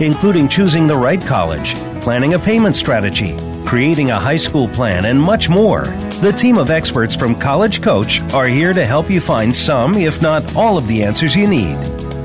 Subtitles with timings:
[0.00, 5.20] including choosing the right college, planning a payment strategy, creating a high school plan, and
[5.20, 5.84] much more.
[6.20, 10.22] The team of experts from College Coach are here to help you find some, if
[10.22, 11.76] not all, of the answers you need.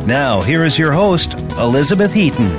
[0.05, 2.55] Now, here is your host, Elizabeth Heaton.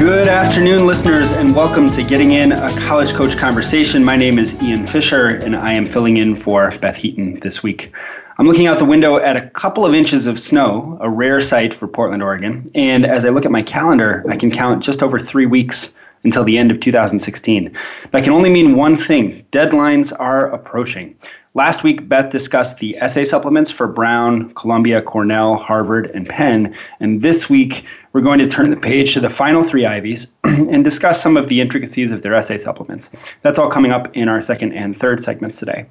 [0.00, 4.02] Good afternoon, listeners, and welcome to Getting In a College Coach Conversation.
[4.02, 7.92] My name is Ian Fisher, and I am filling in for Beth Heaton this week.
[8.40, 11.74] I'm looking out the window at a couple of inches of snow, a rare sight
[11.74, 12.70] for Portland, Oregon.
[12.74, 16.42] And as I look at my calendar, I can count just over three weeks until
[16.42, 17.76] the end of 2016.
[18.12, 21.14] That can only mean one thing deadlines are approaching.
[21.52, 26.74] Last week, Beth discussed the essay supplements for Brown, Columbia, Cornell, Harvard, and Penn.
[26.98, 30.82] And this week, we're going to turn the page to the final three Ivies and
[30.82, 33.10] discuss some of the intricacies of their essay supplements.
[33.42, 35.84] That's all coming up in our second and third segments today.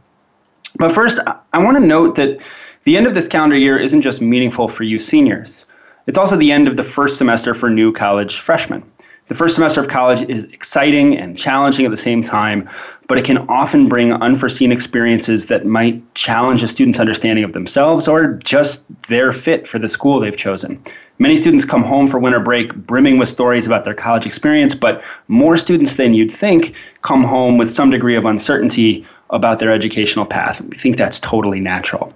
[0.77, 1.19] But first,
[1.53, 2.39] I want to note that
[2.83, 5.65] the end of this calendar year isn't just meaningful for you seniors,
[6.07, 8.83] it's also the end of the first semester for new college freshmen.
[9.27, 12.67] The first semester of college is exciting and challenging at the same time,
[13.07, 18.07] but it can often bring unforeseen experiences that might challenge a student's understanding of themselves
[18.07, 20.81] or just their fit for the school they've chosen.
[21.19, 25.03] Many students come home for winter break brimming with stories about their college experience, but
[25.27, 26.73] more students than you'd think
[27.03, 30.61] come home with some degree of uncertainty about their educational path.
[30.61, 32.13] We think that's totally natural.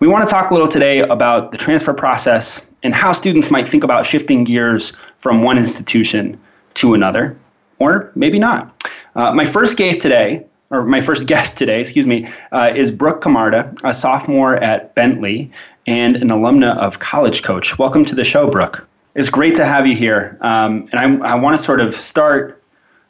[0.00, 3.68] We want to talk a little today about the transfer process and how students might
[3.68, 6.38] think about shifting gears from one institution
[6.74, 7.36] to another,
[7.78, 8.86] or maybe not.
[9.14, 13.22] Uh, my first guest today, or my first guest today, excuse me, uh, is Brooke
[13.22, 15.50] Camarda, a sophomore at Bentley
[15.86, 17.78] and an alumna of College Coach.
[17.78, 18.86] Welcome to the show, Brooke.
[19.14, 20.36] It's great to have you here.
[20.40, 22.62] Um, and I, I want to sort of start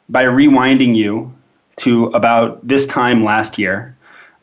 [0.07, 1.34] by rewinding you
[1.77, 3.95] to about this time last year,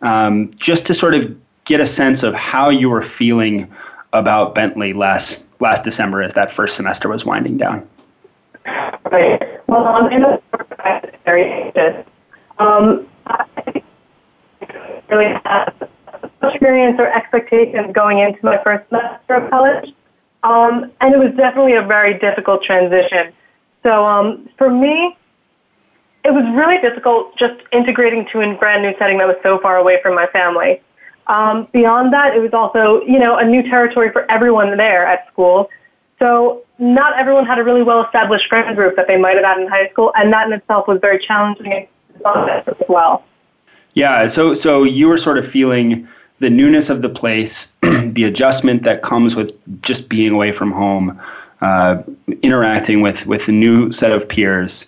[0.03, 3.73] um, just to sort of get a sense of how you were feeling
[4.13, 7.89] about Bentley last last December as that first semester was winding down.
[9.11, 9.61] Right.
[9.69, 10.41] Well, I'm in a
[11.25, 12.07] very anxious.
[12.59, 13.09] Um,
[15.09, 15.89] really have
[16.43, 19.95] experience or expectations going into my first semester of college.
[20.43, 23.33] Um, and it was definitely a very difficult transition.
[23.83, 25.17] So um, for me,
[26.25, 29.77] it was really difficult just integrating to a brand new setting that was so far
[29.77, 30.81] away from my family.
[31.27, 35.27] Um, beyond that, it was also, you know, a new territory for everyone there at
[35.29, 35.71] school.
[36.19, 39.67] So not everyone had a really well-established friend group that they might have had in
[39.67, 41.89] high school, and that in itself was very challenging
[42.25, 43.25] as well.
[43.95, 48.85] Yeah, so so you were sort of feeling the newness of the place, the adjustment
[48.85, 51.21] that comes with just being away from home,
[51.61, 52.03] uh,
[52.43, 54.87] interacting with with a new set of peers.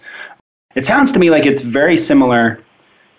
[0.74, 2.60] It sounds to me like it's very similar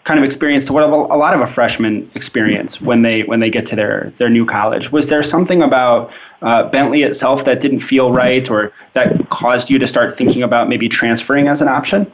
[0.06, 3.50] kind of experience to what a lot of a freshman experience when they when they
[3.50, 4.92] get to their their new college.
[4.92, 6.12] Was there something about
[6.42, 10.70] uh, Bentley itself that didn't feel right, or that caused you to start thinking about
[10.70, 12.10] maybe transferring as an option?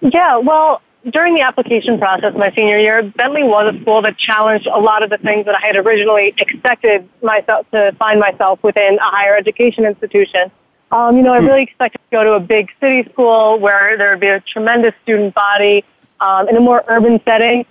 [0.00, 0.80] Yeah, well,
[1.10, 5.02] during the application process my senior year, Bentley was a school that challenged a lot
[5.02, 9.36] of the things that I had originally expected myself to find myself within a higher
[9.36, 10.52] education institution.
[10.90, 11.46] Um, you know, I hmm.
[11.46, 14.94] really expected to go to a big city school where there would be a tremendous
[15.02, 15.84] student body
[16.20, 17.66] um, in a more urban setting.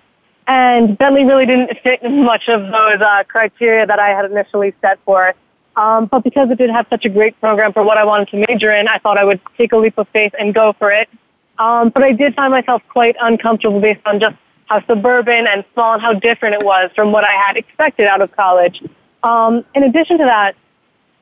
[0.48, 5.00] And Bentley really didn't fit much of those uh, criteria that I had initially set
[5.04, 5.38] for it.
[5.76, 8.46] Um, but because it did have such a great program for what I wanted to
[8.48, 11.08] major in, I thought I would take a leap of faith and go for it.
[11.60, 14.36] Um, but I did find myself quite uncomfortable based on just
[14.66, 18.22] how suburban and small and how different it was from what I had expected out
[18.22, 18.84] of college.
[19.24, 20.56] Um, in addition to that,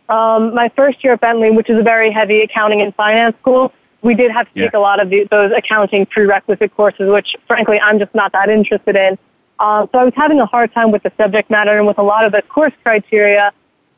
[0.09, 3.73] um, my first year at Bentley, which is a very heavy accounting and finance school,
[4.01, 7.79] we did have to take a lot of the, those accounting prerequisite courses, which frankly
[7.79, 9.17] I'm just not that interested in.
[9.59, 12.03] Um, so I was having a hard time with the subject matter and with a
[12.03, 13.51] lot of the course criteria.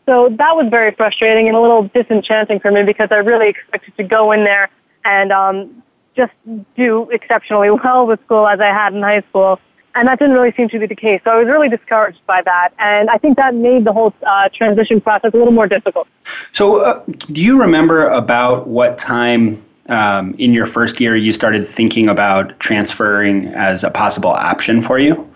[0.06, 3.98] So that was very frustrating and a little disenchanting for me because I really expected
[3.98, 4.70] to go in there
[5.04, 5.84] and um,
[6.16, 6.32] just
[6.78, 9.60] do exceptionally well with school as I had in high school.
[9.98, 11.22] And that didn't really seem to be the case.
[11.24, 12.70] So I was really discouraged by that.
[12.78, 16.08] And I think that made the whole uh, transition process a little more difficult.
[16.52, 19.60] So, uh, do you remember about what time
[19.90, 25.00] um, in your first year you started thinking about transferring as a possible option for
[25.00, 25.28] you?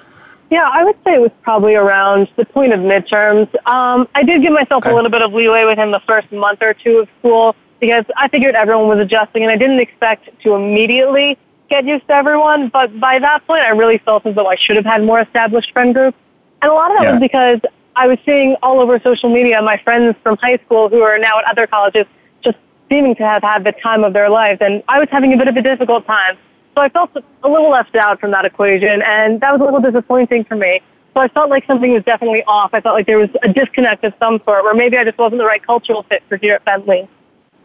[0.51, 3.47] Yeah, I would say it was probably around the point of midterms.
[3.65, 4.91] Um, I did give myself okay.
[4.91, 8.27] a little bit of leeway within the first month or two of school because I
[8.27, 11.37] figured everyone was adjusting and I didn't expect to immediately
[11.71, 12.69] get used to everyone.
[12.69, 15.71] But by that point, I really felt as though I should have had more established
[15.71, 16.17] friend groups.
[16.61, 17.11] And a lot of that yeah.
[17.13, 17.59] was because
[17.95, 21.39] I was seeing all over social media my friends from high school who are now
[21.39, 22.05] at other colleges
[22.43, 22.57] just
[22.89, 24.59] seeming to have had the time of their lives.
[24.61, 26.37] And I was having a bit of a difficult time.
[26.75, 29.01] So I felt a little left out from that equation.
[29.01, 30.81] And that was a little disappointing for me.
[31.13, 32.73] So I felt like something was definitely off.
[32.73, 35.39] I felt like there was a disconnect of some sort, or maybe I just wasn't
[35.39, 37.09] the right cultural fit for here at Bentley.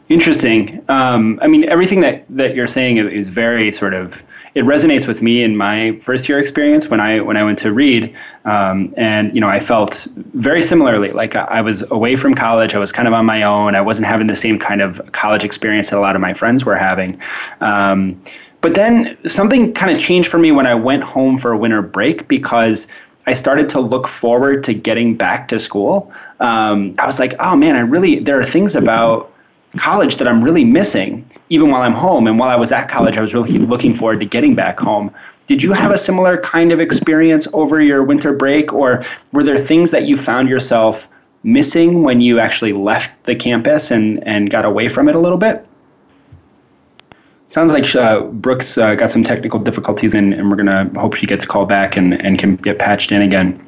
[0.09, 0.85] Interesting.
[0.89, 4.23] Um, I mean, everything that, that you're saying is very sort of
[4.55, 7.73] it resonates with me in my first year experience when I when I went to
[7.73, 8.15] Reed,
[8.45, 11.11] um, and you know I felt very similarly.
[11.11, 13.75] Like I was away from college, I was kind of on my own.
[13.75, 16.65] I wasn't having the same kind of college experience that a lot of my friends
[16.65, 17.21] were having.
[17.61, 18.19] Um,
[18.61, 21.83] but then something kind of changed for me when I went home for a winter
[21.83, 22.89] break because
[23.27, 26.11] I started to look forward to getting back to school.
[26.41, 29.33] Um, I was like, oh man, I really there are things about
[29.77, 32.27] college that I'm really missing, even while I'm home.
[32.27, 35.11] And while I was at college, I was really looking forward to getting back home.
[35.47, 39.03] Did you have a similar kind of experience over your winter break, or
[39.33, 41.09] were there things that you found yourself
[41.43, 45.39] missing when you actually left the campus and, and got away from it a little
[45.39, 45.65] bit?
[47.49, 51.15] Sounds like uh, Brooke's uh, got some technical difficulties, and, and we're going to hope
[51.15, 53.66] she gets called back and, and can get patched in again.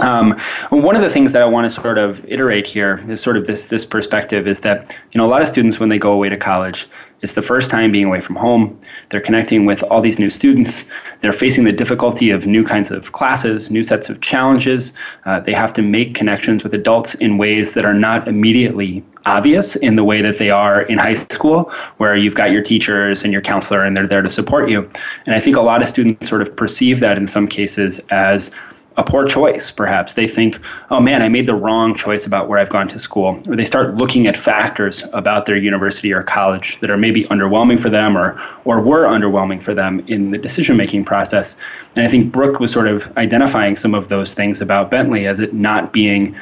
[0.00, 0.38] Um,
[0.70, 3.46] one of the things that I want to sort of iterate here is sort of
[3.46, 6.28] this this perspective is that you know a lot of students when they go away
[6.28, 6.86] to college,
[7.20, 8.78] it's the first time being away from home.
[9.08, 10.84] They're connecting with all these new students.
[11.20, 14.92] They're facing the difficulty of new kinds of classes, new sets of challenges.
[15.24, 19.74] Uh, they have to make connections with adults in ways that are not immediately obvious
[19.76, 23.32] in the way that they are in high school, where you've got your teachers and
[23.32, 24.88] your counselor and they're there to support you.
[25.26, 28.52] And I think a lot of students sort of perceive that in some cases as
[28.98, 30.14] a poor choice, perhaps.
[30.14, 30.58] They think,
[30.90, 33.40] oh man, I made the wrong choice about where I've gone to school.
[33.48, 37.78] Or they start looking at factors about their university or college that are maybe underwhelming
[37.78, 41.56] for them or, or were underwhelming for them in the decision making process.
[41.94, 45.38] And I think Brooke was sort of identifying some of those things about Bentley as
[45.38, 46.36] it not being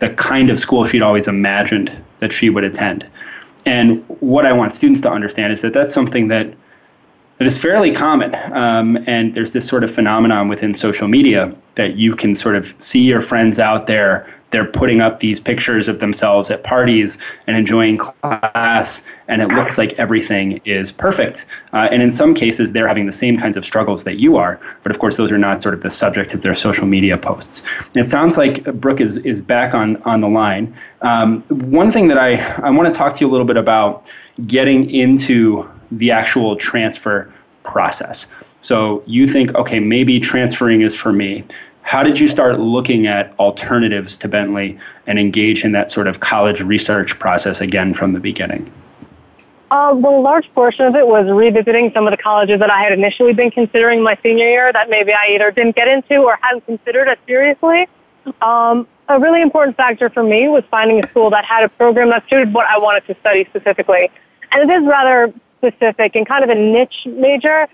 [0.00, 3.06] the kind of school she'd always imagined that she would attend.
[3.64, 6.52] And what I want students to understand is that that's something that
[7.38, 8.34] that is fairly common.
[8.52, 12.74] Um, and there's this sort of phenomenon within social media that you can sort of
[12.78, 14.32] see your friends out there.
[14.50, 19.78] They're putting up these pictures of themselves at parties and enjoying class, and it looks
[19.78, 21.46] like everything is perfect.
[21.72, 24.60] Uh, and in some cases, they're having the same kinds of struggles that you are.
[24.82, 27.64] But of course, those are not sort of the subject of their social media posts.
[27.96, 30.76] It sounds like Brooke is, is back on, on the line.
[31.00, 34.12] Um, one thing that I, I want to talk to you a little bit about
[34.46, 35.66] getting into
[35.98, 38.26] the actual transfer process.
[38.62, 41.44] So you think, okay, maybe transferring is for me.
[41.82, 46.20] How did you start looking at alternatives to Bentley and engage in that sort of
[46.20, 48.72] college research process again from the beginning?
[49.70, 52.82] Uh, well, a large portion of it was revisiting some of the colleges that I
[52.82, 56.38] had initially been considering my senior year that maybe I either didn't get into or
[56.42, 57.88] hadn't considered as seriously.
[58.42, 62.10] Um, a really important factor for me was finding a school that had a program
[62.10, 64.10] that suited what I wanted to study specifically.
[64.52, 67.68] And it is rather specific and kind of a niche major.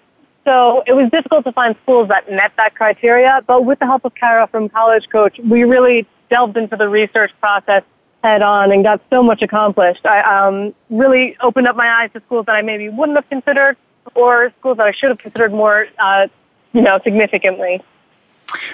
[0.45, 3.43] So it was difficult to find schools that met that criteria.
[3.47, 7.33] But with the help of Kara from College Coach, we really delved into the research
[7.41, 7.83] process
[8.23, 10.05] head on and got so much accomplished.
[10.05, 13.77] I um, really opened up my eyes to schools that I maybe wouldn't have considered
[14.15, 16.29] or schools that I should have considered more, uh,
[16.73, 17.81] you know, significantly.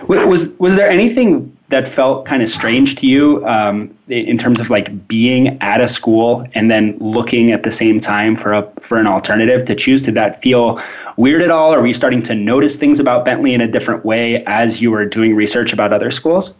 [0.08, 4.70] Was was there anything that felt kind of strange to you um, in terms of
[4.70, 8.98] like being at a school and then looking at the same time for a for
[8.98, 10.04] an alternative to choose?
[10.04, 10.80] Did that feel
[11.16, 14.04] weird at all, or were you starting to notice things about Bentley in a different
[14.04, 16.54] way as you were doing research about other schools?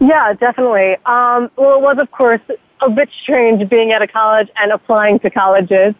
[0.00, 0.96] Yeah, definitely.
[1.06, 2.42] Um, well, it was of course
[2.80, 5.94] a bit strange being at a college and applying to colleges.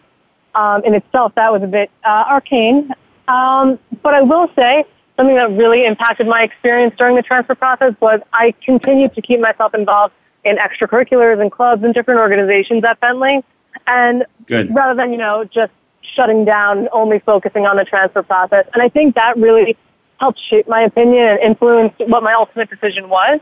[0.53, 2.93] Um, in itself, that was a bit uh, arcane.
[3.27, 4.85] Um, but I will say
[5.17, 9.39] something that really impacted my experience during the transfer process was I continued to keep
[9.39, 10.13] myself involved
[10.45, 13.43] in extracurriculars and clubs and different organizations at Bentley.
[13.85, 14.73] And Good.
[14.73, 15.71] rather than, you know, just
[16.01, 18.65] shutting down and only focusing on the transfer process.
[18.73, 19.75] And I think that really
[20.19, 23.39] helped shape my opinion and influenced what my ultimate decision was.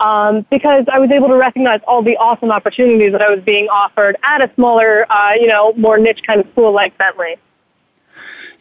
[0.00, 3.68] Um, because I was able to recognize all the awesome opportunities that I was being
[3.68, 7.36] offered at a smaller, uh, you know, more niche kind of school like Bentley.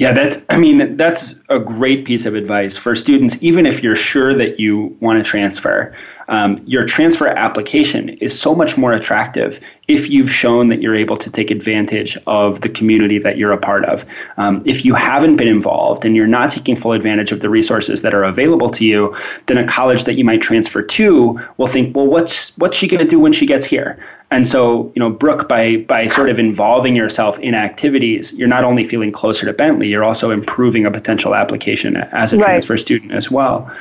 [0.03, 3.95] Yeah, that's, I mean, that's a great piece of advice for students, even if you're
[3.95, 5.95] sure that you want to transfer.
[6.27, 11.17] Um, your transfer application is so much more attractive if you've shown that you're able
[11.17, 14.05] to take advantage of the community that you're a part of.
[14.37, 18.01] Um, if you haven't been involved and you're not taking full advantage of the resources
[18.01, 19.15] that are available to you,
[19.47, 23.01] then a college that you might transfer to will think, well, what's what's she going
[23.01, 23.99] to do when she gets here?
[24.31, 28.63] And so, you know, Brooke, by by sort of involving yourself in activities, you're not
[28.63, 32.45] only feeling closer to Bentley, you're also improving a potential application as a right.
[32.45, 33.71] transfer student as well.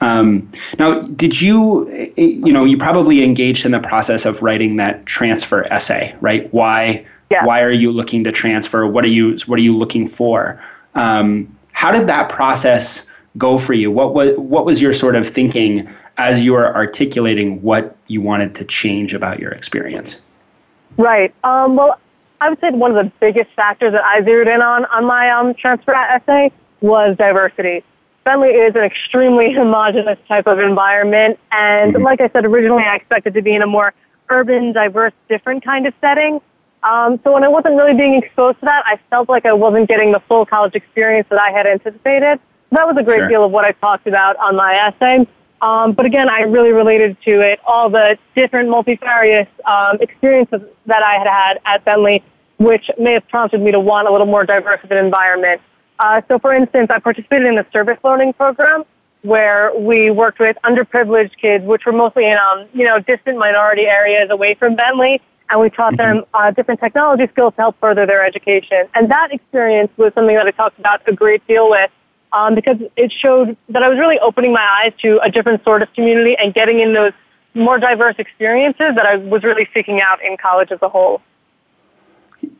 [0.00, 5.04] Um, now, did you, you know, you probably engaged in the process of writing that
[5.06, 6.52] transfer essay, right?
[6.54, 7.44] Why, yeah.
[7.44, 8.86] why are you looking to transfer?
[8.86, 10.62] What are you, what are you looking for?
[10.94, 13.90] Um, how did that process go for you?
[13.90, 18.54] What was, what was your sort of thinking as you were articulating what you wanted
[18.56, 20.22] to change about your experience?
[20.96, 21.34] Right.
[21.44, 21.98] Um, well,
[22.40, 25.30] I would say one of the biggest factors that I zeroed in on on my
[25.30, 27.84] um, transfer essay was diversity.
[28.24, 32.02] Bentley is an extremely homogenous type of environment, and mm-hmm.
[32.02, 33.94] like I said originally, I expected to be in a more
[34.28, 36.40] urban, diverse, different kind of setting.
[36.82, 39.88] Um, so when I wasn't really being exposed to that, I felt like I wasn't
[39.88, 42.40] getting the full college experience that I had anticipated.
[42.70, 43.28] That was a great sure.
[43.28, 45.26] deal of what I talked about on my essay.
[45.62, 51.02] Um, but again, I really related to it all the different multifarious um, experiences that
[51.02, 52.22] I had had at Bentley,
[52.58, 55.60] which may have prompted me to want a little more diverse of an environment.
[56.00, 58.84] Uh, so, for instance, I participated in the service learning program
[59.20, 63.82] where we worked with underprivileged kids, which were mostly in, um, you know, distant minority
[63.82, 66.36] areas away from Bentley, and we taught them mm-hmm.
[66.36, 68.88] uh, different technology skills to help further their education.
[68.94, 71.90] And that experience was something that I talked about a great deal with
[72.32, 75.82] um, because it showed that I was really opening my eyes to a different sort
[75.82, 77.12] of community and getting in those
[77.52, 81.20] more diverse experiences that I was really seeking out in college as a whole.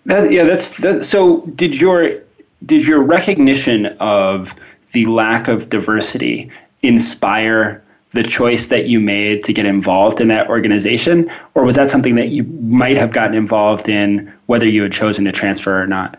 [0.04, 1.40] That, yeah, that's, that's so.
[1.54, 2.20] Did your
[2.66, 4.54] did your recognition of
[4.92, 6.50] the lack of diversity
[6.82, 11.90] inspire the choice that you made to get involved in that organization, or was that
[11.90, 15.86] something that you might have gotten involved in whether you had chosen to transfer or
[15.86, 16.18] not?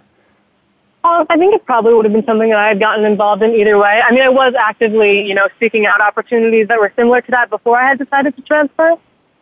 [1.03, 3.51] Um, I think it probably would have been something that I had gotten involved in
[3.55, 4.01] either way.
[4.01, 7.49] I mean, I was actively, you know, seeking out opportunities that were similar to that
[7.49, 8.91] before I had decided to transfer.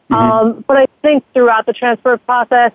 [0.09, 0.13] Mm-hmm.
[0.13, 2.71] Um, but I think throughout the transfer process,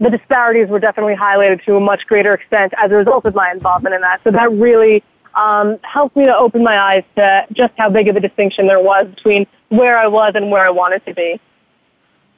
[0.00, 3.50] the disparities were definitely highlighted to a much greater extent as a result of my
[3.50, 4.22] involvement in that.
[4.24, 5.02] So that really
[5.34, 8.80] um, helped me to open my eyes to just how big of a distinction there
[8.80, 11.40] was between where I was and where I wanted to be.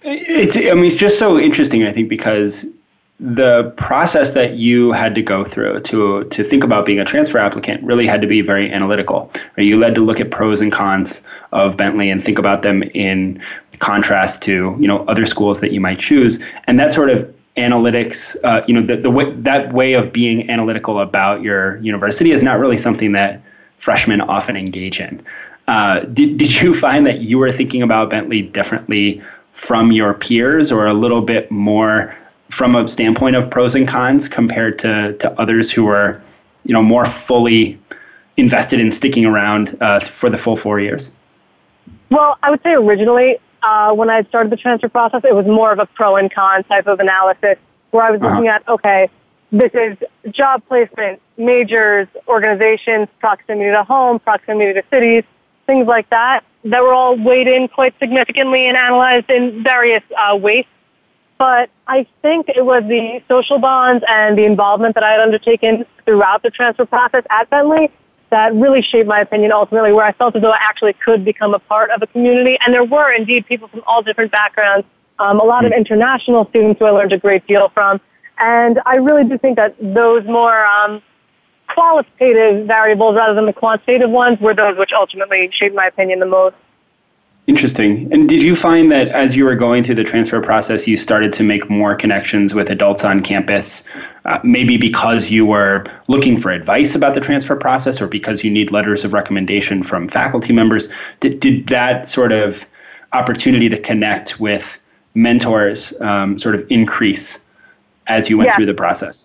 [0.02, 2.66] It's, I mean, it's just so interesting, I think, because
[3.18, 7.38] the process that you had to go through to to think about being a transfer
[7.38, 9.30] applicant really had to be very analytical.
[9.56, 11.22] You had to look at pros and cons
[11.52, 13.40] of Bentley and think about them in
[13.78, 18.36] contrast to you know other schools that you might choose, and that sort of analytics,
[18.44, 22.42] uh, you know, the, the way, that way of being analytical about your university is
[22.42, 23.42] not really something that
[23.78, 25.24] freshmen often engage in.
[25.68, 29.22] Uh, did, did you find that you were thinking about Bentley differently
[29.52, 32.14] from your peers or a little bit more
[32.50, 36.20] from a standpoint of pros and cons compared to, to others who were,
[36.64, 37.78] you know, more fully
[38.36, 41.10] invested in sticking around uh, for the full four years?
[42.10, 45.72] Well, I would say originally uh, when I started the transfer process, it was more
[45.72, 47.56] of a pro and con type of analysis
[47.90, 48.30] where I was uh-huh.
[48.30, 49.08] looking at, okay,
[49.52, 49.96] this is
[50.32, 55.24] job placement, majors, organizations, proximity to home, proximity to cities,
[55.66, 60.36] things like that, that were all weighed in quite significantly and analyzed in various uh,
[60.36, 60.68] weights.
[61.38, 65.84] But I think it was the social bonds and the involvement that I had undertaken
[66.04, 67.90] throughout the transfer process at Bentley
[68.30, 71.54] that really shaped my opinion ultimately, where I felt as though I actually could become
[71.54, 72.58] a part of a community.
[72.64, 74.86] And there were indeed people from all different backgrounds,
[75.18, 75.78] um, a lot of hmm.
[75.78, 78.00] international students who I learned a great deal from.
[78.38, 81.02] And I really do think that those more um,
[81.68, 86.26] qualitative variables rather than the quantitative ones were those which ultimately shaped my opinion the
[86.26, 86.56] most.
[87.46, 88.12] Interesting.
[88.12, 91.32] And did you find that as you were going through the transfer process, you started
[91.34, 93.84] to make more connections with adults on campus,
[94.24, 98.50] uh, maybe because you were looking for advice about the transfer process or because you
[98.50, 100.88] need letters of recommendation from faculty members?
[101.20, 102.66] Did, did that sort of
[103.12, 104.80] opportunity to connect with
[105.14, 107.40] mentors um, sort of increase
[108.08, 108.56] as you went yeah.
[108.56, 109.24] through the process?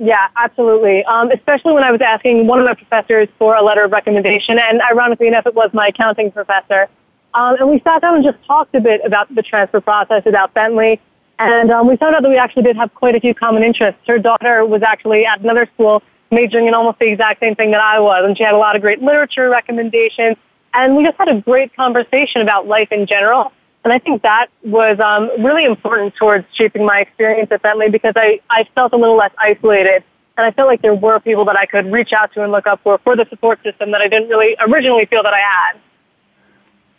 [0.00, 1.04] Yeah, absolutely.
[1.04, 4.58] Um, especially when I was asking one of my professors for a letter of recommendation,
[4.58, 6.88] and ironically enough, it was my accounting professor.
[7.34, 10.52] Um, and we sat down and just talked a bit about the transfer process, about
[10.54, 11.00] Bentley.
[11.38, 14.00] And um, we found out that we actually did have quite a few common interests.
[14.06, 17.80] Her daughter was actually at another school majoring in almost the exact same thing that
[17.80, 18.24] I was.
[18.26, 20.36] And she had a lot of great literature recommendations.
[20.74, 23.52] And we just had a great conversation about life in general.
[23.84, 28.12] And I think that was um, really important towards shaping my experience at Bentley because
[28.16, 30.04] I, I felt a little less isolated.
[30.36, 32.66] And I felt like there were people that I could reach out to and look
[32.66, 35.80] up for for the support system that I didn't really originally feel that I had.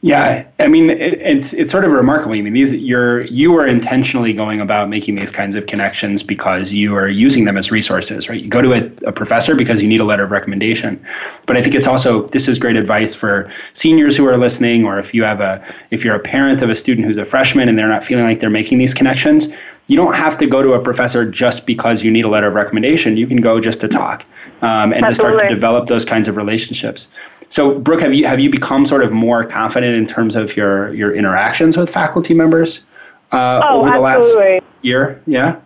[0.03, 2.33] Yeah, I mean, it, it's it's sort of remarkable.
[2.33, 6.73] I mean, these you're you are intentionally going about making these kinds of connections because
[6.73, 8.41] you are using them as resources, right?
[8.41, 10.99] You go to a, a professor because you need a letter of recommendation,
[11.45, 14.97] but I think it's also this is great advice for seniors who are listening, or
[14.97, 17.77] if you have a if you're a parent of a student who's a freshman and
[17.77, 19.49] they're not feeling like they're making these connections,
[19.87, 22.55] you don't have to go to a professor just because you need a letter of
[22.55, 23.17] recommendation.
[23.17, 24.25] You can go just to talk
[24.63, 25.09] um, and Absolutely.
[25.09, 27.09] to start to develop those kinds of relationships.
[27.51, 30.93] So, Brooke, have you have you become sort of more confident in terms of your
[30.93, 32.85] your interactions with faculty members
[33.33, 34.53] uh, oh, over the absolutely.
[34.53, 35.21] last year?
[35.27, 35.59] Yeah.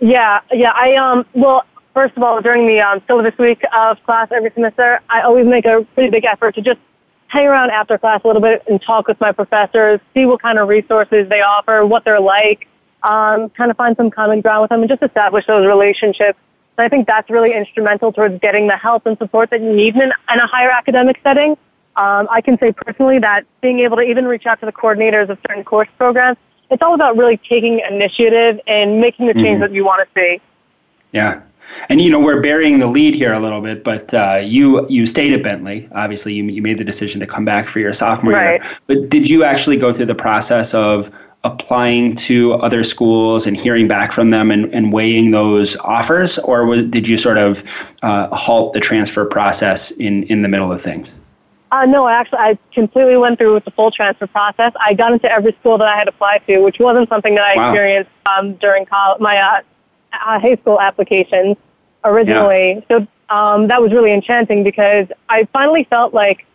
[0.00, 0.72] Yeah, yeah.
[0.74, 1.26] I um.
[1.34, 5.46] Well, first of all, during the um, syllabus week of class every semester, I always
[5.46, 6.80] make a pretty big effort to just
[7.26, 10.58] hang around after class a little bit and talk with my professors, see what kind
[10.58, 12.66] of resources they offer, what they're like,
[13.02, 16.38] um, kind of find some common ground with them, and just establish those relationships
[16.78, 19.96] and I think that's really instrumental towards getting the help and support that you need
[19.96, 21.52] in, in a higher academic setting.
[21.96, 25.28] Um, I can say personally that being able to even reach out to the coordinators
[25.28, 26.38] of certain course programs,
[26.70, 29.60] it's all about really taking initiative and making the change mm-hmm.
[29.62, 30.40] that you want to see.
[31.12, 31.42] Yeah.
[31.88, 35.04] And you know we're burying the lead here a little bit, but uh, you you
[35.04, 35.86] stayed at Bentley.
[35.92, 38.62] Obviously, you you made the decision to come back for your sophomore right.
[38.62, 38.72] year.
[38.86, 41.10] But did you actually go through the process of
[41.44, 46.66] applying to other schools and hearing back from them and, and weighing those offers, or
[46.66, 47.62] was, did you sort of
[48.02, 51.18] uh, halt the transfer process in, in the middle of things?
[51.70, 54.72] Uh, no, actually, I completely went through with the full transfer process.
[54.80, 57.56] I got into every school that I had applied to, which wasn't something that I
[57.56, 57.70] wow.
[57.70, 59.60] experienced um, during college, my uh,
[60.12, 61.56] uh, high school applications
[62.04, 62.84] originally.
[62.88, 62.98] Yeah.
[62.98, 66.46] So um, that was really enchanting because I finally felt like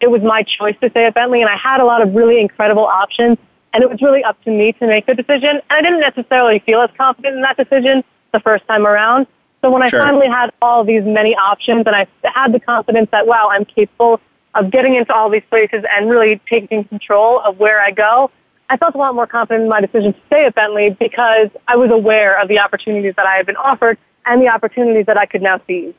[0.00, 2.40] it was my choice to stay at Bentley, and I had a lot of really
[2.40, 3.38] incredible options
[3.72, 5.50] and it was really up to me to make the decision.
[5.50, 9.26] And I didn't necessarily feel as confident in that decision the first time around.
[9.62, 10.02] So when sure.
[10.02, 13.64] I finally had all these many options and I had the confidence that, wow, I'm
[13.64, 14.20] capable
[14.54, 18.30] of getting into all these places and really taking control of where I go,
[18.68, 21.76] I felt a lot more confident in my decision to stay at Bentley because I
[21.76, 25.26] was aware of the opportunities that I had been offered and the opportunities that I
[25.26, 25.94] could now seize.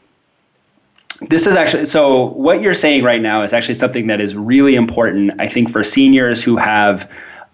[1.21, 4.75] This is actually so what you're saying right now is actually something that is really
[4.75, 7.09] important, I think, for seniors who have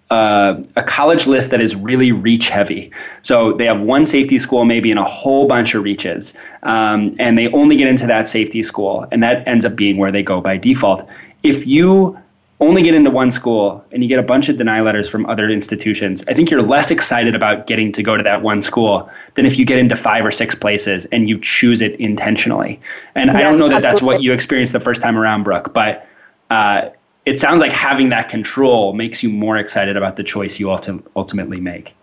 [0.09, 2.91] uh, a college list that is really reach heavy.
[3.21, 6.33] So they have one safety school, maybe, and a whole bunch of reaches.
[6.63, 10.11] Um, and they only get into that safety school, and that ends up being where
[10.11, 11.07] they go by default.
[11.43, 12.17] If you
[12.61, 15.49] only get into one school and you get a bunch of deny letters from other
[15.49, 19.45] institutions, I think you're less excited about getting to go to that one school than
[19.45, 22.79] if you get into five or six places and you choose it intentionally.
[23.15, 26.05] And I don't know that that's what you experienced the first time around, Brooke, but
[26.49, 26.89] uh,
[27.29, 31.03] it sounds like having that control makes you more excited about the choice you ulti-
[31.15, 31.95] ultimately make.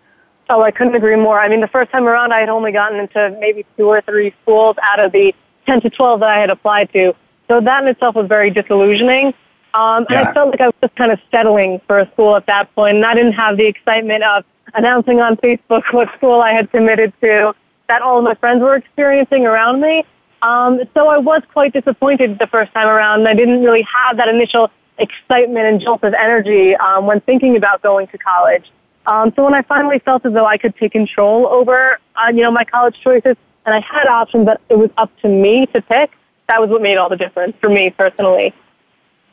[0.49, 1.37] Oh, I couldn't agree more.
[1.37, 4.33] I mean, the first time around, I had only gotten into maybe two or three
[4.41, 5.35] schools out of the
[5.65, 7.13] 10 to 12 that I had applied to.
[7.49, 9.33] So that in itself was very disillusioning.
[9.73, 10.21] Um, and yeah.
[10.21, 12.95] I felt like I was just kind of settling for a school at that point,
[12.95, 17.11] and I didn't have the excitement of announcing on Facebook what school I had committed
[17.21, 17.53] to
[17.89, 20.05] that all of my friends were experiencing around me.
[20.41, 24.15] Um, so I was quite disappointed the first time around, and I didn't really have
[24.17, 28.71] that initial excitement and jolt of energy um, when thinking about going to college.
[29.05, 32.41] Um, so when I finally felt as though I could take control over, uh, you
[32.41, 35.81] know, my college choices, and I had options that it was up to me to
[35.81, 36.11] pick,
[36.47, 38.53] that was what made all the difference for me personally.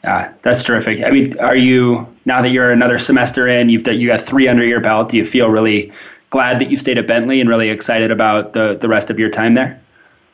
[0.02, 1.02] Yeah, that's terrific.
[1.02, 4.64] I mean, are you now that you're another semester in, you've you got three under
[4.64, 5.08] your belt?
[5.08, 5.92] Do you feel really
[6.30, 9.30] glad that you stayed at Bentley and really excited about the the rest of your
[9.30, 9.80] time there?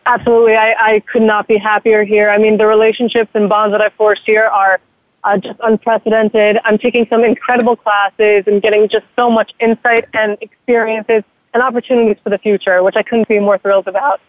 [0.06, 2.30] Absolutely, I, I could not be happier here.
[2.30, 4.80] I mean, the relationships and bonds that I forged here are
[5.24, 6.58] uh, just unprecedented.
[6.64, 12.16] I'm taking some incredible classes and getting just so much insight and experiences and opportunities
[12.22, 14.20] for the future, which I couldn't be more thrilled about.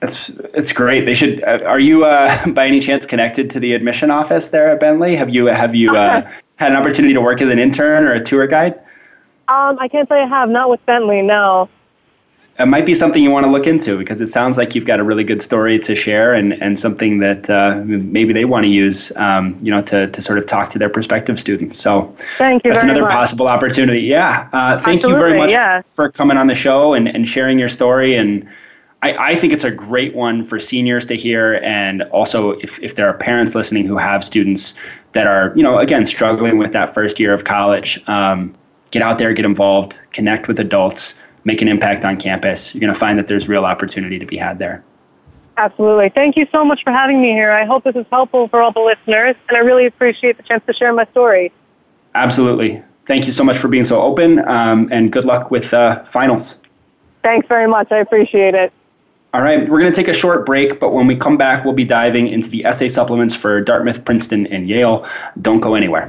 [0.00, 1.06] That's it's great.
[1.06, 1.42] They should.
[1.42, 5.16] Uh, are you uh, by any chance connected to the admission office there at Bentley?
[5.16, 8.20] Have you have you uh, had an opportunity to work as an intern or a
[8.20, 8.74] tour guide?
[9.46, 10.48] Um, I can't say I have.
[10.48, 11.68] Not with Bentley, no
[12.58, 15.00] it might be something you want to look into because it sounds like you've got
[15.00, 18.70] a really good story to share and, and something that uh, maybe they want to
[18.70, 21.80] use, um, you know, to, to sort of talk to their prospective students.
[21.80, 22.70] So thank you.
[22.70, 23.12] That's another much.
[23.12, 24.02] possible opportunity.
[24.02, 24.48] Yeah.
[24.52, 25.82] Uh, thank Absolutely, you very much yeah.
[25.82, 28.14] for coming on the show and, and sharing your story.
[28.14, 28.48] And
[29.02, 31.54] I, I think it's a great one for seniors to hear.
[31.64, 34.74] And also if, if there are parents listening who have students
[35.10, 38.54] that are, you know, again, struggling with that first year of college, um,
[38.92, 42.92] get out there, get involved, connect with adults make an impact on campus, you're going
[42.92, 44.84] to find that there's real opportunity to be had there.
[45.56, 46.08] Absolutely.
[46.08, 47.52] Thank you so much for having me here.
[47.52, 50.64] I hope this is helpful for all the listeners, and I really appreciate the chance
[50.66, 51.52] to share my story.
[52.14, 52.82] Absolutely.
[53.06, 56.60] Thank you so much for being so open, um, and good luck with uh, finals.
[57.22, 57.92] Thanks very much.
[57.92, 58.72] I appreciate it.
[59.32, 61.74] All right, we're going to take a short break, but when we come back, we'll
[61.74, 65.06] be diving into the essay supplements for Dartmouth, Princeton, and Yale.
[65.40, 66.08] Don't go anywhere.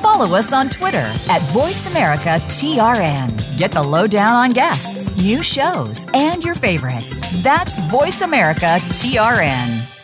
[0.00, 3.56] Follow us on Twitter at VoiceAmericaTRN.
[3.56, 7.20] Get the lowdown on guests, new shows, and your favorites.
[7.42, 9.94] That's VoiceAmericaTRN.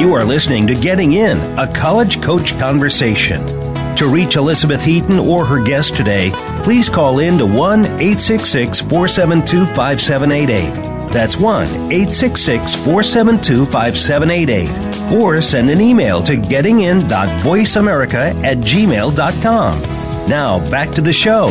[0.00, 3.46] You are listening to Getting In, a college coach conversation.
[3.96, 6.32] To reach Elizabeth Heaton or her guest today,
[6.64, 10.93] please call in to 1 866 472 5788.
[11.14, 15.16] That's 1 866 472 5788.
[15.16, 19.82] Or send an email to gettingin.voiceamerica at gmail.com.
[20.28, 21.46] Now, back to the show.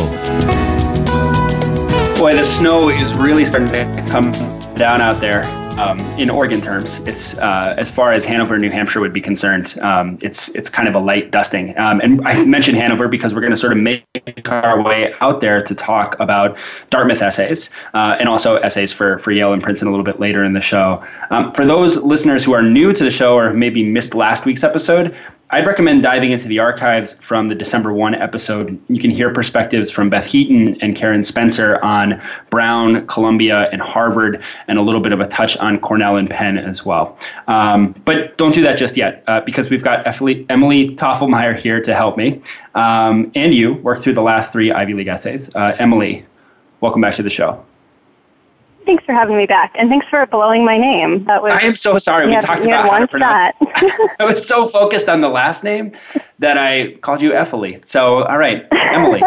[2.18, 4.32] Boy, the snow is really starting to come
[4.74, 7.00] down out there um, in Oregon terms.
[7.00, 9.76] It's uh, as far as Hanover, New Hampshire would be concerned.
[9.80, 11.76] Um, it's it's kind of a light dusting.
[11.78, 14.04] Um, and I mentioned Hanover because we're going to sort of make
[14.46, 16.56] our way out there to talk about
[16.90, 20.44] Dartmouth essays uh, and also essays for for Yale and Princeton a little bit later
[20.44, 21.04] in the show.
[21.30, 24.64] Um, for those listeners who are new to the show or maybe missed last week's
[24.64, 25.14] episode,
[25.50, 28.80] I'd recommend diving into the archives from the December 1 episode.
[28.88, 34.42] You can hear perspectives from Beth Heaton and Karen Spencer on Brown, Columbia, and Harvard,
[34.68, 37.18] and a little bit of a touch on Cornell and Penn as well.
[37.46, 40.46] Um, but don't do that just yet, uh, because we've got Emily,
[40.96, 42.40] Toffelmeyer here to help me,
[42.74, 45.54] um, and you work through the last three Ivy League essays.
[45.54, 46.24] Uh, Emily,
[46.80, 47.62] welcome back to the show.
[48.84, 51.24] Thanks for having me back, and thanks for blowing my name.
[51.24, 51.52] That was.
[51.52, 52.26] I am so sorry.
[52.26, 53.56] We talked about how to pronounce.
[54.20, 55.92] I was so focused on the last name
[56.38, 57.86] that I called you Ethely.
[57.86, 59.22] So, all right, Emily.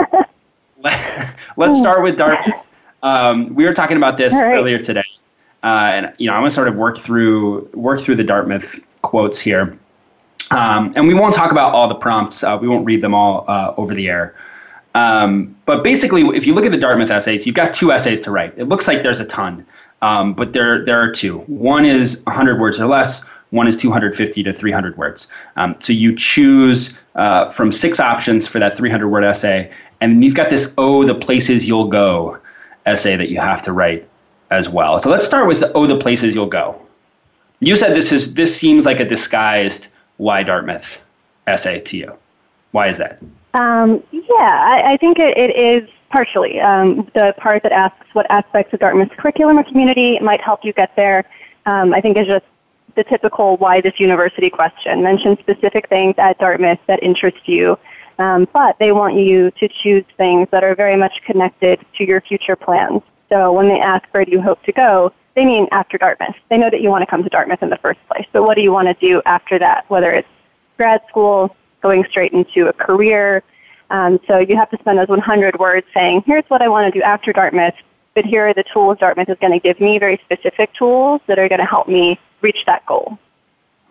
[1.58, 2.65] let's start with Dartmouth.
[3.02, 4.54] Um, we were talking about this right.
[4.54, 5.06] earlier today,
[5.63, 9.39] uh, and you know, I'm to sort of work through work through the Dartmouth quotes
[9.39, 9.78] here,
[10.52, 12.43] um, and we won't talk about all the prompts.
[12.43, 14.36] Uh, we won't read them all uh, over the air.
[14.97, 18.31] Um, but basically, if you look at the Dartmouth essays, you've got two essays to
[18.31, 18.51] write.
[18.57, 19.63] It looks like there's a ton,
[20.01, 21.38] um, but there there are two.
[21.41, 23.23] One is 100 words or less.
[23.51, 25.27] One is 250 to 300 words.
[25.55, 30.23] Um, so you choose uh, from six options for that 300 word essay, and then
[30.23, 32.39] you've got this "Oh, the places you'll go"
[32.88, 34.03] essay that you have to write
[34.49, 34.97] as well.
[34.97, 36.75] So let's start with the, "Oh, the places you'll go."
[37.60, 40.97] You said this is this seems like a disguised "Why Dartmouth"
[41.45, 42.13] essay to you.
[42.71, 43.21] Why is that?
[43.53, 46.60] Um, yeah, I, I think it, it is partially.
[46.60, 50.73] Um, the part that asks what aspects of Dartmouth's curriculum or community might help you
[50.73, 51.25] get there,
[51.65, 52.45] um, I think is just
[52.95, 55.03] the typical why this university question.
[55.03, 57.77] Mention specific things at Dartmouth that interest you,
[58.19, 62.21] um, but they want you to choose things that are very much connected to your
[62.21, 63.01] future plans.
[63.31, 66.36] So when they ask where do you hope to go, they mean after Dartmouth.
[66.49, 68.25] They know that you want to come to Dartmouth in the first place.
[68.31, 69.88] But what do you want to do after that?
[69.89, 70.27] Whether it's
[70.77, 73.43] grad school, going straight into a career.
[73.89, 76.99] Um, so you have to spend those 100 words saying, here's what I want to
[76.99, 77.75] do after Dartmouth,
[78.15, 81.39] but here are the tools Dartmouth is going to give me, very specific tools that
[81.39, 83.17] are going to help me reach that goal.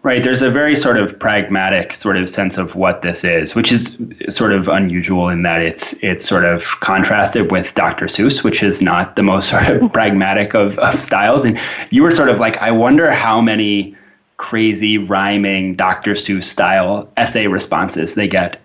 [0.06, 0.22] Right.
[0.22, 4.00] There's a very sort of pragmatic sort of sense of what this is, which is
[4.28, 8.06] sort of unusual in that it's it's sort of contrasted with Dr.
[8.06, 11.44] Seuss, which is not the most sort of pragmatic of, of styles.
[11.44, 11.58] And
[11.90, 13.96] you were sort of like, I wonder how many
[14.36, 16.12] crazy rhyming Dr.
[16.12, 18.60] Seuss style essay responses they get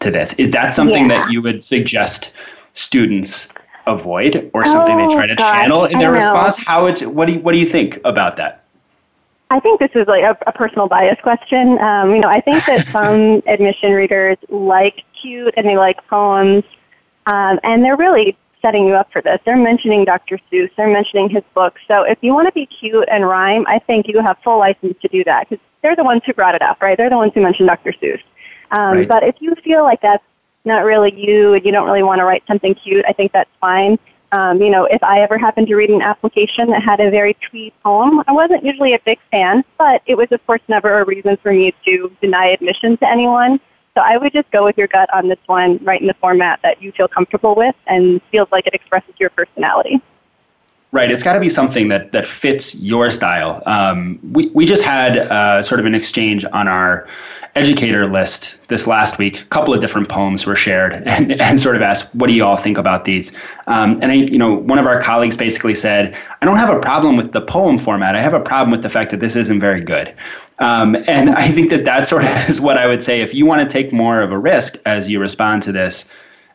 [0.00, 0.34] to this.
[0.34, 1.20] Is that something yeah.
[1.20, 2.32] that you would suggest
[2.74, 3.48] students
[3.86, 6.56] avoid or something oh, they try to gosh, channel in their response?
[6.56, 8.64] How would what do you, what do you think about that?
[9.50, 11.78] I think this is like a, a personal bias question.
[11.78, 16.64] Um, you know, I think that some admission readers like cute and they like poems,
[17.26, 19.40] um, and they're really setting you up for this.
[19.44, 20.38] They're mentioning Dr.
[20.50, 20.70] Seuss.
[20.76, 21.80] They're mentioning his books.
[21.88, 24.96] So if you want to be cute and rhyme, I think you have full license
[25.02, 26.96] to do that because they're the ones who brought it up, right?
[26.96, 27.92] They're the ones who mentioned Dr.
[27.92, 28.20] Seuss.
[28.70, 29.08] Um, right.
[29.08, 30.24] But if you feel like that's
[30.64, 33.50] not really you and you don't really want to write something cute, I think that's
[33.60, 33.98] fine.
[34.32, 37.34] Um, you know, if I ever happened to read an application that had a very
[37.34, 41.04] twee poem, I wasn't usually a big fan, but it was, of course, never a
[41.04, 43.58] reason for me to deny admission to anyone.
[43.98, 46.60] So I would just go with your gut on this one, write in the format
[46.62, 50.00] that you feel comfortable with and feels like it expresses your personality.
[50.92, 51.10] Right.
[51.10, 53.60] It's got to be something that, that fits your style.
[53.66, 57.08] Um, we, we just had uh, sort of an exchange on our
[57.56, 59.40] educator list this last week.
[59.40, 62.44] A couple of different poems were shared and, and sort of asked, what do you
[62.44, 63.34] all think about these?
[63.66, 66.78] Um, and I, you know, one of our colleagues basically said, I don't have a
[66.78, 68.14] problem with the poem format.
[68.14, 70.14] I have a problem with the fact that this isn't very good.
[70.58, 73.20] Um, and I think that that sort of is what I would say.
[73.20, 76.12] If you want to take more of a risk as you respond to this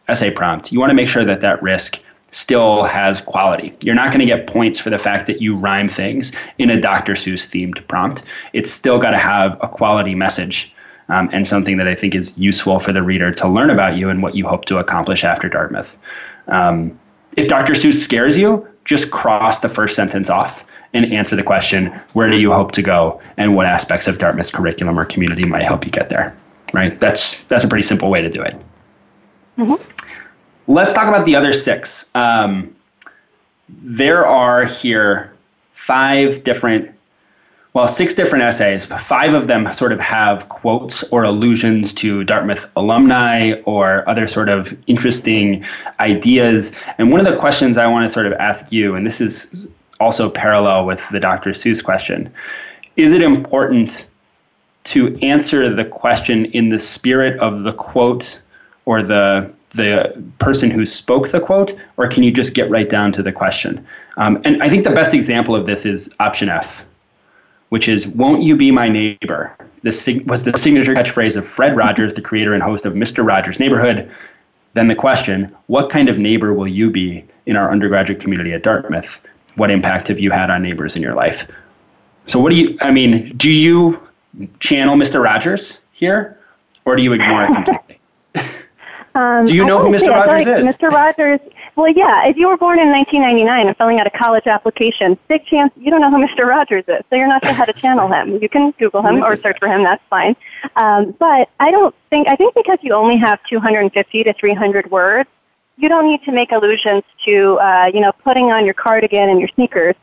[0.08, 2.00] essay prompt, you want to make sure that that risk
[2.32, 3.76] still has quality.
[3.82, 6.80] You're not going to get points for the fact that you rhyme things in a
[6.80, 7.14] Dr.
[7.14, 8.24] Seuss themed prompt.
[8.54, 10.74] It's still got to have a quality message
[11.10, 14.10] um, and something that I think is useful for the reader to learn about you
[14.10, 15.98] and what you hope to accomplish after Dartmouth.
[16.48, 17.00] Um,
[17.38, 17.74] if Dr.
[17.74, 22.38] Seuss scares you, just cross the first sentence off and answer the question where do
[22.38, 25.92] you hope to go and what aspects of Dartmouth's curriculum or community might help you
[25.92, 26.36] get there
[26.74, 28.56] right that's that's a pretty simple way to do it
[29.58, 30.72] mm-hmm.
[30.72, 32.74] let's talk about the other six um,
[33.70, 35.34] there are here
[35.72, 36.90] five different
[37.74, 38.86] well, six different essays.
[38.86, 44.48] Five of them sort of have quotes or allusions to Dartmouth alumni or other sort
[44.48, 45.66] of interesting
[46.00, 46.72] ideas.
[47.00, 49.68] And one of the questions I want to sort of ask you, and this is
[50.04, 51.52] also parallel with the Dr.
[51.52, 52.32] Seuss question,
[52.98, 54.06] is it important
[54.86, 58.42] to answer the question in the spirit of the quote
[58.86, 63.12] or the the person who spoke the quote, or can you just get right down
[63.12, 63.84] to the question?
[64.18, 66.86] Um, and I think the best example of this is option F
[67.74, 72.14] which is "Won't you be my neighbor?" This was the signature catchphrase of Fred Rogers,
[72.14, 73.28] the creator and host of Mr.
[73.28, 74.08] Rogers' Neighborhood.
[74.76, 78.62] Then the question: What kind of neighbor will you be in our undergraduate community at
[78.62, 79.20] Dartmouth?
[79.56, 81.50] What impact have you had on neighbors in your life?
[82.28, 82.78] So, what do you?
[82.82, 84.00] I mean, do you
[84.60, 85.24] channel Mr.
[85.24, 86.40] Rogers here,
[86.86, 88.00] or do you ignore it completely?
[89.16, 90.10] Um, do you know who Mr.
[90.10, 90.66] Rogers like is?
[90.66, 90.90] Mr.
[90.90, 91.40] Rogers
[91.76, 92.28] well, yeah.
[92.28, 95.90] If you were born in 1999 and filling out a college application, big chance you
[95.90, 96.46] don't know who Mr.
[96.46, 98.40] Rogers is, so you're not sure how to channel him.
[98.42, 99.84] You can Google him or search for him.
[99.84, 100.36] That's fine.
[100.76, 105.30] Um, but I don't think I think because you only have 250 to 300 words,
[105.78, 109.40] you don't need to make allusions to uh, you know putting on your cardigan and
[109.40, 109.96] your sneakers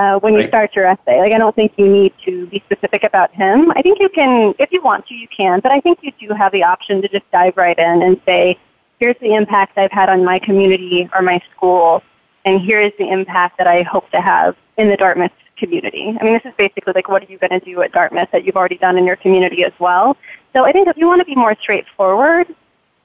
[0.00, 1.20] uh, when you start your essay.
[1.20, 3.70] Like I don't think you need to be specific about him.
[3.76, 5.60] I think you can, if you want to, you can.
[5.60, 8.58] But I think you do have the option to just dive right in and say
[8.98, 12.02] here's the impact I've had on my community or my school,
[12.46, 16.16] and here is the impact that I hope to have in the Dartmouth community.
[16.18, 18.44] I mean, this is basically like, what are you going to do at Dartmouth that
[18.44, 20.16] you've already done in your community as well?
[20.54, 22.46] So I think if you want to be more straightforward,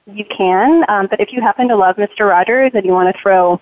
[0.06, 0.84] you can.
[0.88, 2.28] Um, but if you happen to love Mr.
[2.28, 3.60] Rogers and you want to throw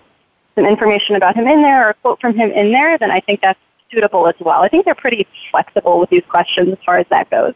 [0.55, 3.19] some information about him in there or a quote from him in there, then I
[3.19, 3.59] think that's
[3.91, 4.61] suitable as well.
[4.61, 7.53] I think they're pretty flexible with these questions as far as that goes.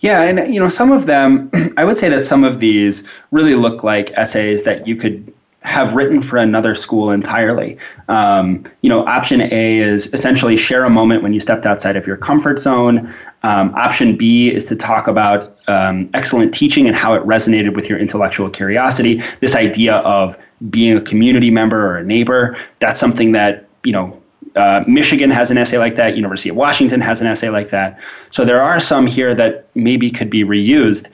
[0.00, 3.54] Yeah, and you know, some of them, I would say that some of these really
[3.54, 5.32] look like essays that you could
[5.66, 7.76] have written for another school entirely.
[8.08, 12.06] Um, you know, option A is essentially share a moment when you stepped outside of
[12.06, 13.12] your comfort zone.
[13.42, 17.88] Um, option B is to talk about um, excellent teaching and how it resonated with
[17.88, 19.20] your intellectual curiosity.
[19.40, 20.38] This idea of
[20.70, 24.22] being a community member or a neighbor, that's something that, you know,
[24.54, 26.14] uh, Michigan has an essay like that.
[26.14, 27.98] University of Washington has an essay like that.
[28.30, 31.10] So there are some here that maybe could be reused.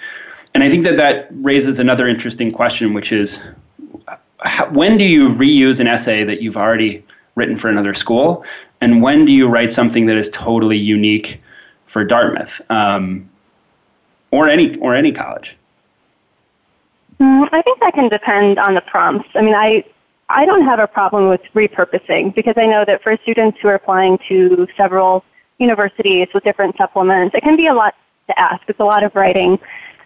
[0.55, 3.41] And I think that that raises another interesting question, which is
[4.71, 8.45] when do you reuse an essay that you've already written for another school?
[8.83, 11.41] and when do you write something that is totally unique
[11.87, 13.31] for Dartmouth um,
[14.33, 15.57] or any or any college?
[17.21, 19.29] Mm, I think that can depend on the prompts.
[19.37, 19.85] I mean, I
[20.29, 23.77] I don't have a problem with repurposing because I know that for students who are
[23.77, 25.25] applying to several
[25.59, 27.95] universities with different supplements, it can be a lot
[28.27, 28.63] to ask.
[28.67, 29.61] It's a lot of writing.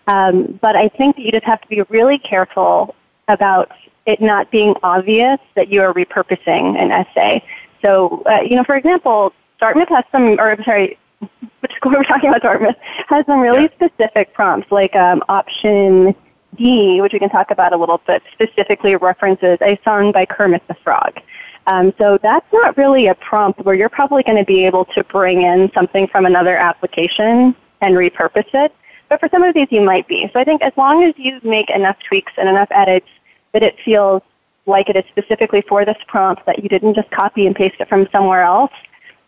[0.07, 2.95] Um, but I think that you just have to be really careful
[3.29, 3.73] about
[4.07, 7.45] it not being obvious that you are repurposing an essay.
[7.83, 10.99] So, uh, you know, for example, Dartmouth has some, or I'm sorry,
[11.61, 12.77] which school we're talking about, Dartmouth,
[13.09, 13.89] has some really yeah.
[13.89, 16.15] specific prompts, like um, option
[16.57, 20.63] D, which we can talk about a little bit, specifically references a song by Kermit
[20.69, 21.21] the Frog.
[21.67, 25.03] Um, so that's not really a prompt where you're probably going to be able to
[25.05, 28.73] bring in something from another application and repurpose it.
[29.09, 30.29] But for some of these, you might be.
[30.33, 33.09] So I think as long as you make enough tweaks and enough edits
[33.57, 34.21] that it feels
[34.67, 37.89] like it is specifically for this prompt, that you didn't just copy and paste it
[37.89, 38.73] from somewhere else,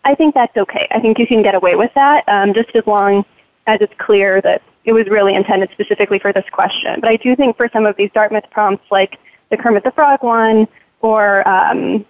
[0.05, 0.87] I think that's okay.
[0.91, 3.25] I think you can get away with that um, just as long
[3.67, 7.01] as it's clear that it was really intended specifically for this question.
[7.01, 9.19] But I do think for some of these Dartmouth prompts, like
[9.51, 10.69] the Kermit the Frog one,
[11.01, 12.05] or um,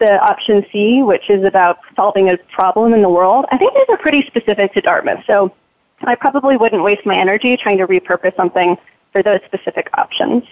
[0.00, 3.86] the option C, which is about solving a problem in the world, I think these
[3.88, 5.24] are pretty specific to Dartmouth.
[5.26, 5.54] So
[6.02, 8.76] I probably wouldn't waste my energy trying to repurpose something
[9.12, 10.44] for those specific options.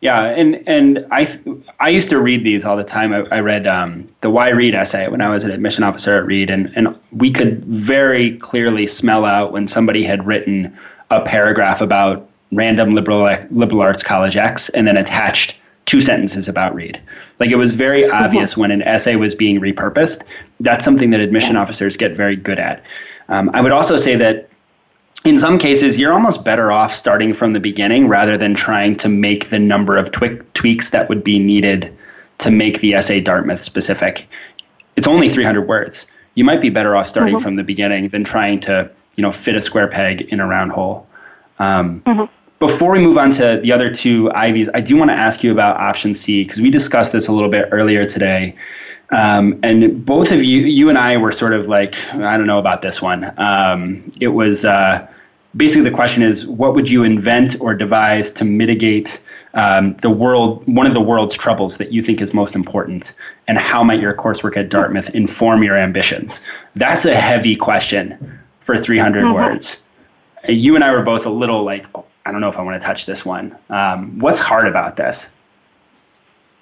[0.00, 1.26] Yeah, and and I
[1.80, 3.12] I used to read these all the time.
[3.12, 6.24] I, I read um, the Why Reed essay when I was an admission officer at
[6.24, 10.76] Reed, and and we could very clearly smell out when somebody had written
[11.10, 16.74] a paragraph about random liberal liberal arts college X, and then attached two sentences about
[16.76, 17.00] Reed.
[17.40, 20.22] Like it was very obvious when an essay was being repurposed.
[20.60, 22.84] That's something that admission officers get very good at.
[23.30, 24.48] Um, I would also say that
[25.24, 29.08] in some cases, you're almost better off starting from the beginning rather than trying to
[29.08, 31.94] make the number of twi- tweaks that would be needed
[32.38, 34.28] to make the essay Dartmouth specific.
[34.96, 36.06] It's only 300 words.
[36.34, 37.42] You might be better off starting mm-hmm.
[37.42, 40.72] from the beginning than trying to, you know, fit a square peg in a round
[40.72, 41.06] hole.
[41.58, 42.32] Um, mm-hmm.
[42.60, 45.52] Before we move on to the other two Ivies, I do want to ask you
[45.52, 48.54] about option C because we discussed this a little bit earlier today.
[49.10, 52.58] Um, and both of you, you and I were sort of like, I don't know
[52.58, 53.32] about this one.
[53.38, 55.06] Um, it was uh,
[55.56, 59.20] basically the question is, what would you invent or devise to mitigate
[59.54, 63.14] um, the world, one of the world's troubles that you think is most important,
[63.46, 66.40] and how might your coursework at Dartmouth inform your ambitions?
[66.76, 69.34] That's a heavy question for 300 mm-hmm.
[69.34, 69.82] words.
[70.48, 71.86] You and I were both a little like,
[72.26, 73.56] I don't know if I want to touch this one.
[73.70, 75.32] Um, what's hard about this?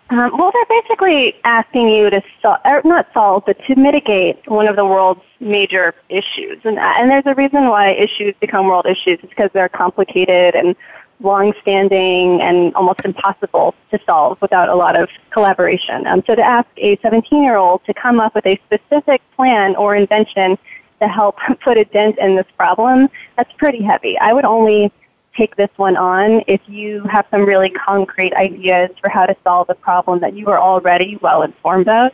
[0.09, 4.69] Um, well, they're basically asking you to solve, or not solve, but to mitigate one
[4.69, 6.61] of the world's major issues.
[6.65, 9.19] And, and there's a reason why issues become world issues.
[9.23, 10.77] It's because they're complicated and
[11.21, 16.07] long-standing and almost impossible to solve without a lot of collaboration.
[16.07, 20.57] Um, so to ask a 17-year-old to come up with a specific plan or invention
[21.01, 24.17] to help put a dent in this problem, that's pretty heavy.
[24.19, 24.93] I would only
[25.37, 29.69] take this one on if you have some really concrete ideas for how to solve
[29.71, 32.13] a problem that you are already well informed of.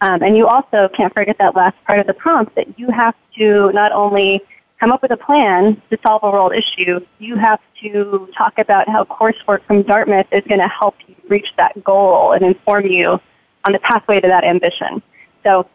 [0.00, 3.14] Um, and you also can't forget that last part of the prompt that you have
[3.38, 4.40] to not only
[4.80, 8.88] come up with a plan to solve a world issue, you have to talk about
[8.88, 13.20] how coursework from Dartmouth is going to help you reach that goal and inform you
[13.64, 15.00] on the pathway to that ambition.
[15.44, 15.68] So,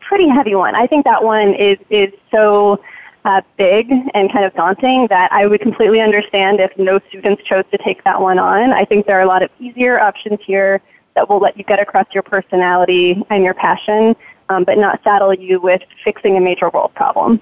[0.00, 0.76] pretty heavy one.
[0.76, 2.80] I think that one is is so
[3.24, 7.64] uh, big and kind of daunting that I would completely understand if no students chose
[7.70, 8.72] to take that one on.
[8.72, 10.80] I think there are a lot of easier options here
[11.14, 14.14] that will let you get across your personality and your passion,
[14.48, 17.40] um, but not saddle you with fixing a major world problem.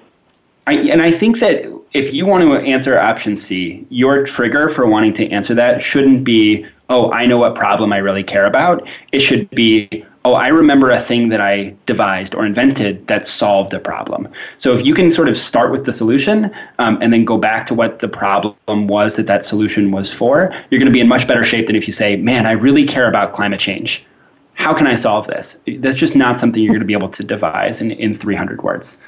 [0.66, 4.87] I, and I think that if you want to answer option C, your trigger for
[4.87, 8.87] wanting to answer that shouldn't be, oh, I know what problem I really care about.
[9.11, 13.74] It should be, oh, I remember a thing that I devised or invented that solved
[13.74, 14.28] a problem.
[14.58, 17.66] So if you can sort of start with the solution um, and then go back
[17.68, 21.08] to what the problem was that that solution was for, you're going to be in
[21.08, 24.06] much better shape than if you say, man, I really care about climate change.
[24.54, 25.58] How can I solve this?
[25.78, 28.98] That's just not something you're going to be able to devise in, in 300 words.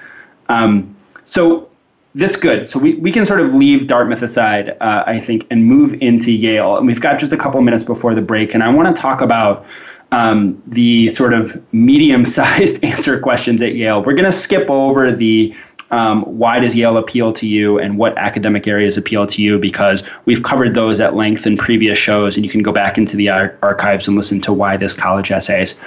[0.48, 1.68] Um, so
[2.14, 2.64] this good.
[2.64, 6.32] So we, we can sort of leave Dartmouth aside, uh, I think, and move into
[6.32, 6.76] Yale.
[6.76, 9.20] And we've got just a couple minutes before the break, and I want to talk
[9.20, 9.66] about
[10.14, 14.02] um, the sort of medium sized answer questions at Yale.
[14.02, 15.54] We're going to skip over the
[15.90, 20.08] um, why does Yale appeal to you and what academic areas appeal to you because
[20.24, 23.28] we've covered those at length in previous shows, and you can go back into the
[23.28, 25.78] ar- archives and listen to why this college essays.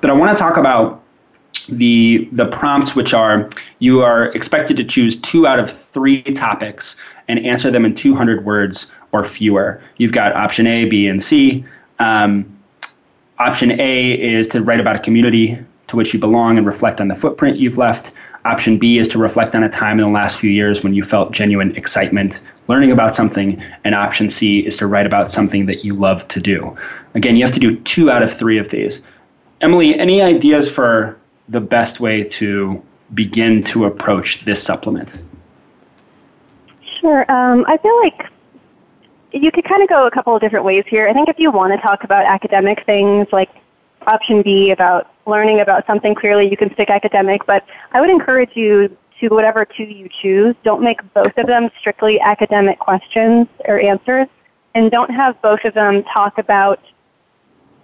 [0.00, 1.02] But I want to talk about
[1.68, 6.96] the the prompts which are you are expected to choose two out of three topics
[7.28, 11.64] and answer them in 200 words or fewer you've got option a b and c
[11.98, 12.55] um,
[13.38, 15.58] Option A is to write about a community
[15.88, 18.12] to which you belong and reflect on the footprint you've left.
[18.44, 21.02] Option B is to reflect on a time in the last few years when you
[21.02, 23.62] felt genuine excitement learning about something.
[23.84, 26.76] And option C is to write about something that you love to do.
[27.14, 29.06] Again, you have to do two out of three of these.
[29.60, 31.18] Emily, any ideas for
[31.48, 32.82] the best way to
[33.14, 35.20] begin to approach this supplement?
[37.00, 37.30] Sure.
[37.30, 38.30] Um, I feel like
[39.36, 41.08] you could kind of go a couple of different ways here.
[41.08, 43.50] I think if you want to talk about academic things, like
[44.06, 48.50] option B about learning about something clearly, you can stick academic, but I would encourage
[48.54, 50.54] you to whatever two you choose.
[50.62, 54.28] Don't make both of them strictly academic questions or answers,
[54.74, 56.80] and don't have both of them talk about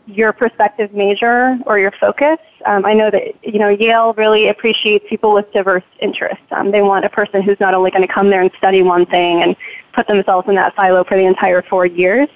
[0.07, 2.38] your prospective major or your focus.
[2.66, 6.44] Um, I know that you know Yale really appreciates people with diverse interests.
[6.50, 9.07] Um, they want a person who's not only going to come there and study one
[9.07, 9.57] thing and
[9.93, 12.28] put themselves in that silo for the entire four years.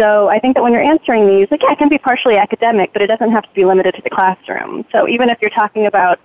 [0.00, 2.92] So I think that when you're answering these, like, yeah, it can be partially academic,
[2.92, 4.84] but it doesn't have to be limited to the classroom.
[4.90, 6.18] So even if you're talking about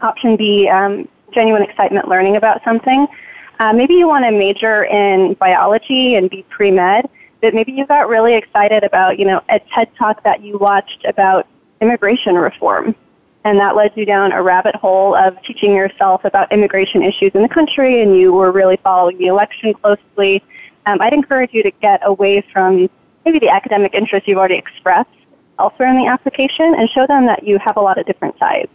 [0.00, 3.06] option B, um, genuine excitement learning about something,
[3.60, 7.08] uh, maybe you want to major in biology and be pre-med,
[7.40, 11.04] but maybe you got really excited about, you know, a TED talk that you watched
[11.04, 11.46] about
[11.80, 12.94] immigration reform.
[13.44, 17.42] And that led you down a rabbit hole of teaching yourself about immigration issues in
[17.42, 20.42] the country, and you were really following the election closely.
[20.86, 22.88] Um, I'd encourage you to get away from
[23.24, 25.10] maybe the academic interests you've already expressed
[25.58, 28.70] elsewhere in the application and show them that you have a lot of different sides.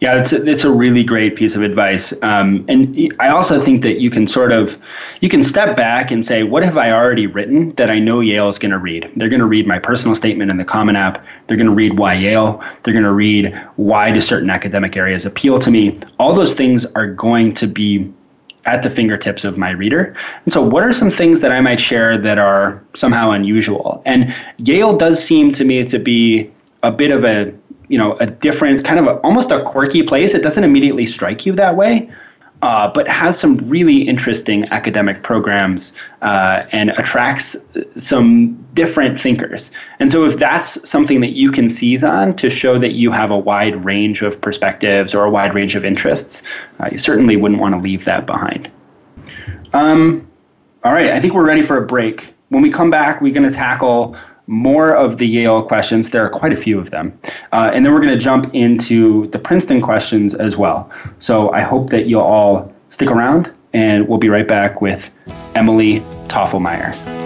[0.00, 3.82] Yeah, it's a, it's a really great piece of advice, um, and I also think
[3.82, 4.78] that you can sort of
[5.22, 8.48] you can step back and say, what have I already written that I know Yale
[8.48, 9.10] is going to read?
[9.16, 11.24] They're going to read my personal statement in the Common App.
[11.46, 12.62] They're going to read why Yale.
[12.82, 15.98] They're going to read why do certain academic areas appeal to me.
[16.20, 18.12] All those things are going to be
[18.66, 20.14] at the fingertips of my reader.
[20.44, 24.02] And so, what are some things that I might share that are somehow unusual?
[24.04, 26.50] And Yale does seem to me to be
[26.82, 27.52] a bit of a
[27.88, 30.34] you know a different kind of a, almost a quirky place.
[30.34, 32.10] It doesn't immediately strike you that way,
[32.62, 37.56] uh, but has some really interesting academic programs uh, and attracts
[37.96, 39.70] some different thinkers.
[40.00, 43.30] And so, if that's something that you can seize on to show that you have
[43.30, 46.42] a wide range of perspectives or a wide range of interests,
[46.80, 48.70] uh, you certainly wouldn't want to leave that behind.
[49.72, 50.26] Um,
[50.84, 52.34] all right, I think we're ready for a break.
[52.48, 54.16] When we come back, we're going to tackle
[54.46, 56.10] more of the Yale questions.
[56.10, 57.18] There are quite a few of them.
[57.52, 60.90] Uh, and then we're going to jump into the Princeton questions as well.
[61.18, 65.10] So I hope that you'll all stick around, and we'll be right back with
[65.54, 67.25] Emily Toffelmeyer.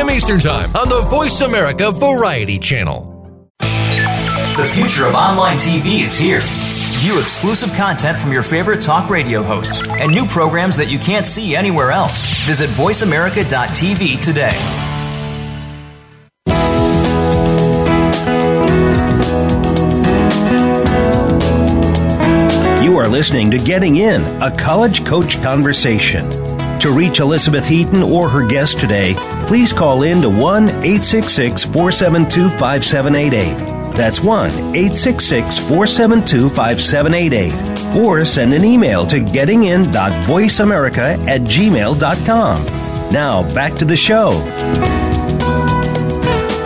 [0.09, 3.07] Eastern Time on the Voice America Variety Channel.
[3.59, 6.39] The future of online TV is here.
[7.01, 11.25] View exclusive content from your favorite talk radio hosts and new programs that you can't
[11.25, 12.37] see anywhere else.
[12.45, 14.57] Visit VoiceAmerica.tv today.
[22.83, 26.40] You are listening to Getting In, a college coach conversation.
[26.81, 29.13] To reach Elizabeth Heaton or her guest today,
[29.45, 33.93] please call in to 1 866 472 5788.
[33.95, 38.03] That's 1 866 472 5788.
[38.03, 42.65] Or send an email to gettingin.voiceamerica at gmail.com.
[43.13, 44.31] Now, back to the show.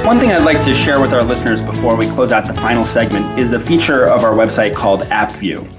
[0.05, 2.85] One thing I'd like to share with our listeners before we close out the final
[2.85, 5.69] segment is a feature of our website called AppView.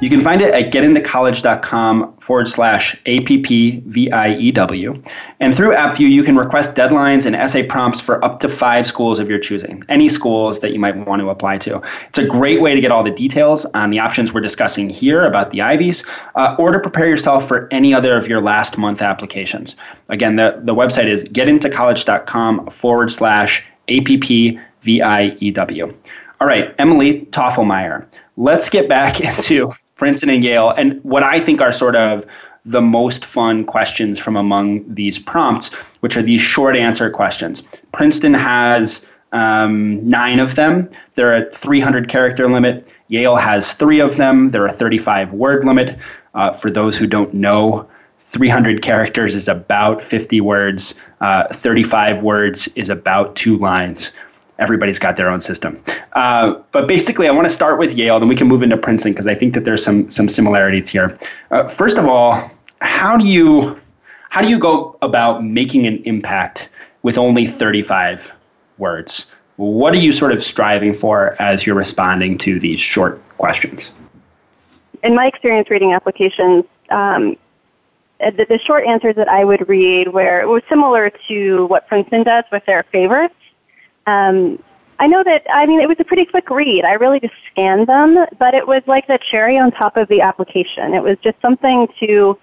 [0.00, 5.08] You can find it at getintocollege.com forward slash APPVIEW.
[5.40, 9.20] And through AppView, you can request deadlines and essay prompts for up to five schools
[9.20, 11.80] of your choosing, any schools that you might want to apply to.
[12.08, 15.24] It's a great way to get all the details on the options we're discussing here
[15.24, 19.00] about the Ivies, uh, or to prepare yourself for any other of your last month
[19.00, 19.76] applications.
[20.08, 25.94] Again, the, the website is getintocollege.com forward slash APPVIEW.
[26.40, 28.04] All right, Emily Toffelmeyer,
[28.36, 32.26] let's get back into Princeton and Yale, and what I think are sort of
[32.64, 37.62] the most fun questions from among these prompts, which are these short answer questions.
[37.92, 40.88] Princeton has um, nine of them.
[41.14, 42.92] They're a 300 character limit.
[43.08, 44.50] Yale has three of them.
[44.50, 45.98] They're a 35 word limit.
[46.34, 47.86] Uh, for those who don't know,
[48.22, 50.98] 300 characters is about 50 words.
[51.20, 54.14] Uh, 35 words is about two lines
[54.58, 55.82] everybody's got their own system.
[56.12, 59.12] Uh, but basically, I want to start with Yale, then we can move into Princeton
[59.12, 61.18] because I think that there's some some similarities here.
[61.50, 62.50] Uh, first of all,
[62.80, 63.80] how do you
[64.30, 66.68] how do you go about making an impact
[67.02, 68.32] with only 35
[68.78, 69.30] words?
[69.56, 73.92] What are you sort of striving for as you're responding to these short questions?
[75.04, 77.36] In my experience reading applications, um,
[78.18, 82.44] the, the short answers that I would read were was similar to what Princeton does
[82.50, 83.34] with their favorites
[84.06, 84.62] um,
[84.98, 86.84] I know that, I mean, it was a pretty quick read.
[86.84, 90.20] I really just scanned them, but it was like the cherry on top of the
[90.20, 90.94] application.
[90.94, 92.38] It was just something to,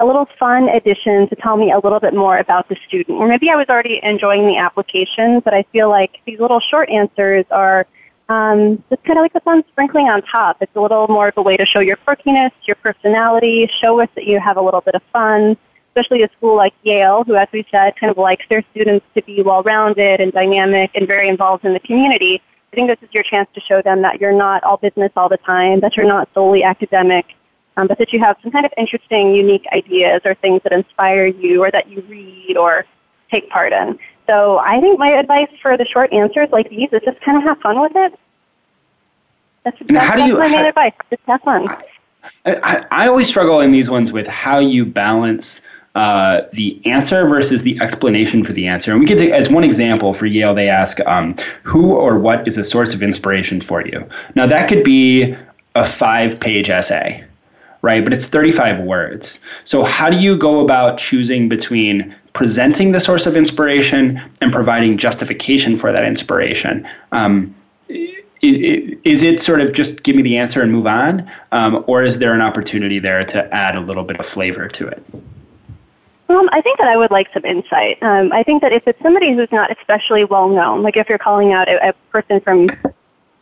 [0.00, 3.18] a little fun addition to tell me a little bit more about the student.
[3.18, 6.88] Or maybe I was already enjoying the application, but I feel like these little short
[6.90, 7.86] answers are
[8.28, 10.56] um, just kind of like the fun sprinkling on top.
[10.60, 14.08] It's a little more of a way to show your quirkiness, your personality, show us
[14.14, 15.56] that you have a little bit of fun
[15.94, 19.22] especially a school like Yale, who, as we said, kind of likes their students to
[19.22, 22.42] be well-rounded and dynamic and very involved in the community.
[22.72, 25.28] I think this is your chance to show them that you're not all business all
[25.28, 27.36] the time, that you're not solely academic,
[27.76, 31.26] um, but that you have some kind of interesting, unique ideas or things that inspire
[31.26, 32.84] you or that you read or
[33.30, 33.96] take part in.
[34.26, 37.44] So I think my advice for the short answers like these is just kind of
[37.44, 38.18] have fun with it.
[39.62, 40.92] That's, that's, how do you, my main how, advice.
[41.08, 41.68] Just have fun.
[42.44, 45.62] I, I always struggle in these ones with how you balance–
[45.94, 48.90] uh, the answer versus the explanation for the answer.
[48.90, 52.46] And we could take, as one example for Yale, they ask, um, who or what
[52.48, 54.04] is a source of inspiration for you?
[54.34, 55.36] Now, that could be
[55.76, 57.24] a five page essay,
[57.82, 58.02] right?
[58.02, 59.38] But it's 35 words.
[59.64, 64.98] So, how do you go about choosing between presenting the source of inspiration and providing
[64.98, 66.88] justification for that inspiration?
[67.12, 67.54] Um,
[68.42, 71.30] is it sort of just give me the answer and move on?
[71.52, 74.88] Um, or is there an opportunity there to add a little bit of flavor to
[74.88, 75.02] it?
[76.28, 78.02] Um, I think that I would like some insight.
[78.02, 81.18] Um, I think that if it's somebody who's not especially well known, like if you're
[81.18, 82.68] calling out a, a person from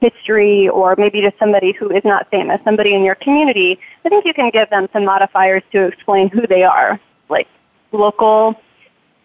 [0.01, 4.24] history or maybe just somebody who is not famous, somebody in your community, I think
[4.24, 7.47] you can give them some modifiers to explain who they are, like
[7.93, 8.61] local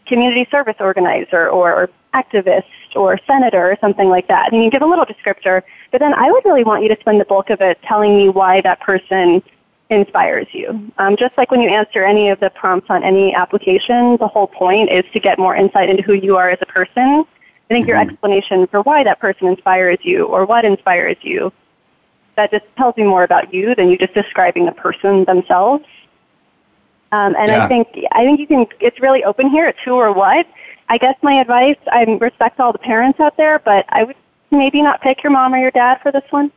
[0.06, 2.64] community service organizer or, or activist
[2.96, 4.54] or senator or something like that.
[4.54, 7.20] And you give a little descriptor, but then I would really want you to spend
[7.20, 9.42] the bulk of it telling me why that person
[9.90, 10.92] inspires you.
[10.98, 14.48] Um, just like when you answer any of the prompts on any application, the whole
[14.48, 17.26] point is to get more insight into who you are as a person.
[17.70, 18.10] I think your mm-hmm.
[18.10, 21.52] explanation for why that person inspires you or what inspires you,
[22.36, 25.86] that just tells me more about you than you just describing the person themselves.
[27.12, 27.66] Um, and yeah.
[27.66, 28.68] I think I think you can.
[28.80, 29.68] It's really open here.
[29.68, 30.46] It's who or what.
[30.90, 31.78] I guess my advice.
[31.92, 34.16] I respect all the parents out there, but I would
[34.52, 36.52] maybe not pick your mom or your dad for this one.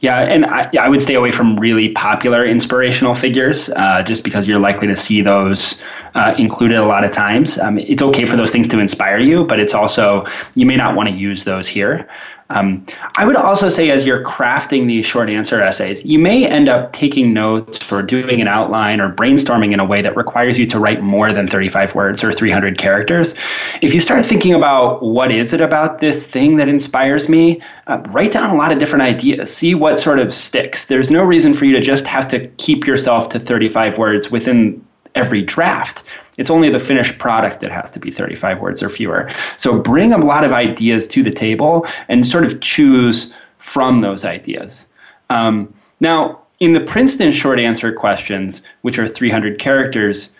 [0.00, 4.46] Yeah, and I, I, would stay away from really popular inspirational figures uh, just because
[4.46, 5.82] you're likely to see those
[6.14, 7.58] uh, included a lot of times.
[7.58, 10.96] Um, it's okay for those things to inspire you, but it's also, you may not
[10.96, 12.06] want to use those here.
[12.50, 12.86] Um,
[13.16, 16.92] I would also say, as you're crafting these short answer essays, you may end up
[16.92, 20.78] taking notes for doing an outline or brainstorming in a way that requires you to
[20.78, 23.34] write more than 35 words or 300 characters.
[23.82, 28.02] If you start thinking about what is it about this thing that inspires me, uh,
[28.10, 29.54] write down a lot of different ideas.
[29.54, 30.86] See what sort of sticks.
[30.86, 34.84] There's no reason for you to just have to keep yourself to 35 words within
[35.16, 36.04] every draft.
[36.38, 39.30] It's only the finished product that has to be 35 words or fewer.
[39.56, 44.24] So bring a lot of ideas to the table and sort of choose from those
[44.24, 44.88] ideas.
[45.30, 50.32] Um, now, in the Princeton short answer questions, which are 300 characters,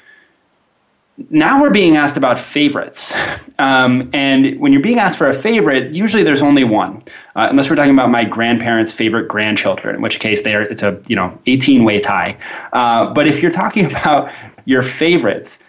[1.31, 3.15] now we're being asked about favorites.
[3.59, 7.03] Um, and when you're being asked for a favorite, usually there's only one,
[7.37, 10.83] uh, unless we're talking about my grandparents' favorite grandchildren, in which case they are, it's
[10.83, 12.37] a you know 18 way tie.
[12.75, 14.31] Uh, but if you're talking about
[14.67, 15.63] your favorites,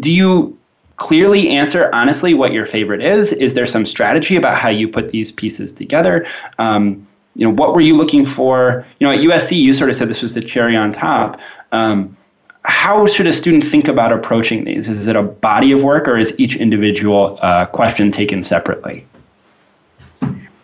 [0.00, 0.58] do you
[0.96, 3.32] clearly answer honestly what your favorite is?
[3.32, 6.26] Is there some strategy about how you put these pieces together?
[6.58, 8.86] Um, you know, what were you looking for?
[9.00, 11.40] You know, at USC, you sort of said this was the cherry on top.
[11.72, 12.16] Um,
[12.64, 14.88] how should a student think about approaching these?
[14.88, 19.06] Is it a body of work or is each individual uh, question taken separately?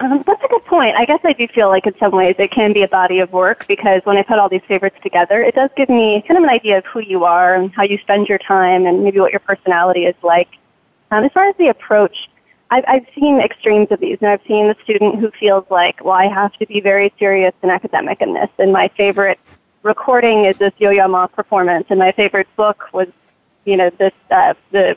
[0.01, 0.97] Um, that's a good point.
[0.97, 3.33] I guess I do feel like in some ways it can be a body of
[3.35, 6.45] work because when I put all these favorites together, it does give me kind of
[6.45, 9.31] an idea of who you are and how you spend your time and maybe what
[9.31, 10.49] your personality is like.
[11.11, 12.31] Um, as far as the approach,
[12.71, 14.17] I've, I've seen extremes of these.
[14.23, 17.53] And I've seen the student who feels like, well, I have to be very serious
[17.61, 18.49] and academic in this.
[18.59, 19.39] And my favorite
[19.83, 23.09] recording is this Yo-Yo Ma performance, and my favorite book was,
[23.65, 24.97] you know, this uh, the,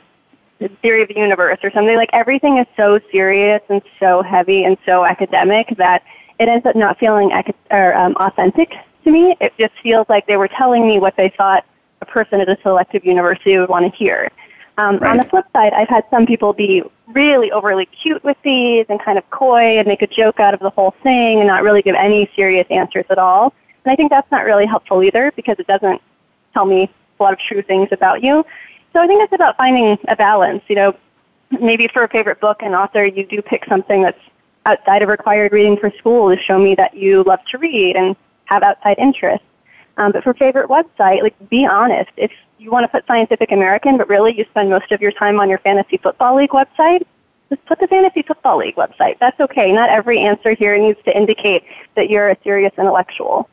[0.82, 1.96] theory of the universe or something.
[1.96, 6.02] Like everything is so serious and so heavy and so academic that
[6.38, 8.72] it ends up not feeling ac- or um, authentic
[9.04, 9.36] to me.
[9.40, 11.64] It just feels like they were telling me what they thought
[12.00, 14.30] a person at a selective university would want to hear.
[14.76, 15.12] Um, right.
[15.12, 19.00] On the flip side, I've had some people be really overly cute with these and
[19.00, 21.82] kind of coy and make a joke out of the whole thing and not really
[21.82, 23.54] give any serious answers at all.
[23.84, 26.00] And I think that's not really helpful either because it doesn't
[26.52, 26.90] tell me
[27.20, 28.44] a lot of true things about you.
[28.94, 30.62] So I think it's about finding a balance.
[30.68, 30.96] You know,
[31.60, 34.20] maybe for a favorite book and author, you do pick something that's
[34.66, 38.16] outside of required reading for school to show me that you love to read and
[38.46, 39.46] have outside interests.
[39.96, 42.10] Um, but for favorite website, like be honest.
[42.16, 45.38] If you want to put Scientific American, but really you spend most of your time
[45.38, 47.04] on your fantasy football league website,
[47.50, 49.18] just put the Fantasy Football League website.
[49.18, 49.70] That's okay.
[49.70, 51.64] Not every answer here needs to indicate
[51.94, 53.48] that you're a serious intellectual.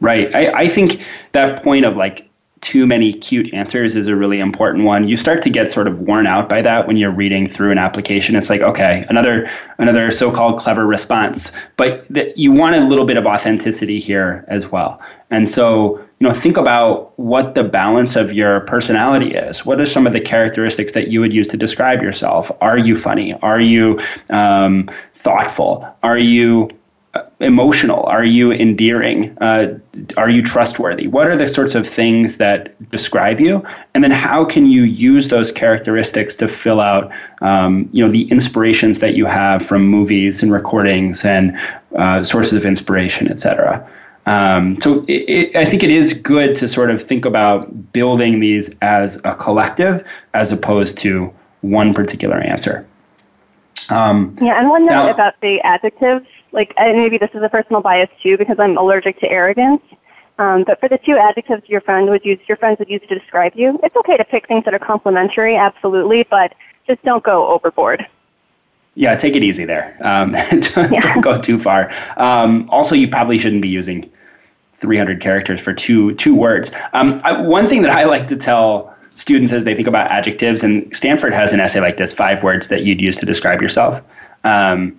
[0.00, 0.34] Right.
[0.34, 1.00] I, I think
[1.32, 2.28] that point of like
[2.60, 5.08] too many cute answers is a really important one.
[5.08, 7.78] You start to get sort of worn out by that when you're reading through an
[7.78, 8.34] application.
[8.34, 13.18] It's like, okay, another another so-called clever response, but th- you want a little bit
[13.18, 15.00] of authenticity here as well.
[15.30, 19.66] And so, you know, think about what the balance of your personality is.
[19.66, 22.50] What are some of the characteristics that you would use to describe yourself?
[22.60, 23.34] Are you funny?
[23.42, 24.00] Are you
[24.30, 25.86] um, thoughtful?
[26.02, 26.70] Are you
[27.40, 28.04] emotional?
[28.04, 29.36] Are you endearing?
[29.40, 29.78] Uh,
[30.16, 31.06] are you trustworthy?
[31.06, 33.64] What are the sorts of things that describe you?
[33.94, 37.10] And then how can you use those characteristics to fill out,
[37.40, 41.58] um, you know, the inspirations that you have from movies and recordings and
[41.96, 43.86] uh, sources of inspiration, et cetera.
[44.26, 48.40] Um, so it, it, I think it is good to sort of think about building
[48.40, 50.04] these as a collective
[50.34, 52.86] as opposed to one particular answer.
[53.90, 56.26] Um, yeah, and one note now, about the adjectives
[56.56, 59.82] like and maybe this is a personal bias too because I'm allergic to arrogance.
[60.38, 63.18] Um, but for the two adjectives your friend would use, your friends would use to
[63.18, 66.54] describe you, it's okay to pick things that are complimentary, absolutely, but
[66.86, 68.06] just don't go overboard.
[68.94, 69.96] Yeah, take it easy there.
[70.00, 71.00] Um, don't, yeah.
[71.00, 71.90] don't, go too far.
[72.16, 74.10] Um, also, you probably shouldn't be using
[74.72, 76.72] 300 characters for two two words.
[76.92, 80.62] Um, I, one thing that I like to tell students as they think about adjectives,
[80.62, 84.02] and Stanford has an essay like this: five words that you'd use to describe yourself.
[84.44, 84.98] Um,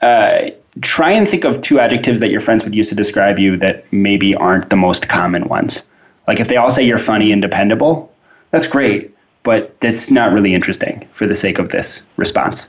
[0.00, 0.50] uh,
[0.80, 3.90] try and think of two adjectives that your friends would use to describe you that
[3.92, 5.84] maybe aren't the most common ones.
[6.26, 8.12] Like if they all say you're funny and dependable,
[8.50, 12.68] that's great, but that's not really interesting for the sake of this response.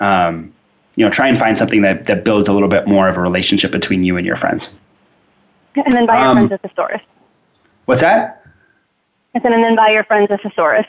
[0.00, 0.52] Um,
[0.96, 3.20] you know, try and find something that, that builds a little bit more of a
[3.20, 4.70] relationship between you and your friends.
[5.74, 7.02] And then buy your um, friends a thesaurus.
[7.86, 8.44] What's that?
[9.34, 10.86] And then, and then buy your friends a thesaurus.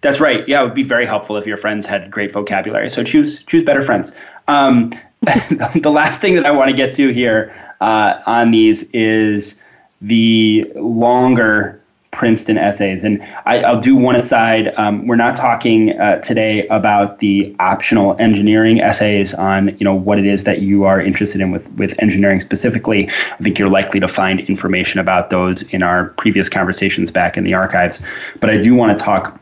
[0.00, 0.46] That's right.
[0.48, 2.90] Yeah, it would be very helpful if your friends had great vocabulary.
[2.90, 4.12] So choose choose better friends.
[4.48, 4.92] Um,
[5.22, 9.60] the last thing that I want to get to here uh, on these is
[10.00, 11.80] the longer
[12.16, 13.04] Princeton essays.
[13.04, 14.72] And I, will do one aside.
[14.78, 20.18] Um, we're not talking uh, today about the optional engineering essays on you know what
[20.18, 23.10] it is that you are interested in with with engineering specifically.
[23.10, 27.44] I think you're likely to find information about those in our previous conversations back in
[27.44, 28.00] the archives.
[28.40, 29.38] But I do want to talk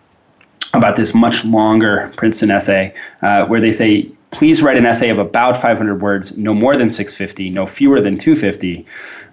[0.75, 5.19] about this much longer Princeton essay uh, where they say please write an essay of
[5.19, 8.85] about 500 words, no more than 650, no fewer than 250,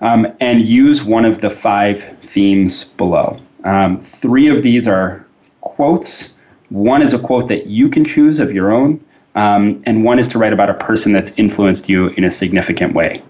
[0.02, 3.36] um, and use one of the five themes below.
[3.64, 5.26] Um, three of these are
[5.62, 6.36] quotes.
[6.70, 10.28] One is a quote that you can choose of your own, um, and one is
[10.30, 13.24] to write about a person that's influenced you in a significant way.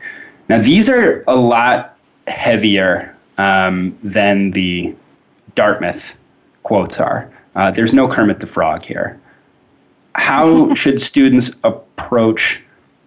[0.50, 1.98] Now, these are a lot
[2.28, 4.94] heavier um, than the
[5.56, 6.16] Dartmouth
[6.64, 7.32] quotes are.
[7.56, 9.20] Uh, there's no Kermit the Frog here
[10.16, 12.62] how should students approach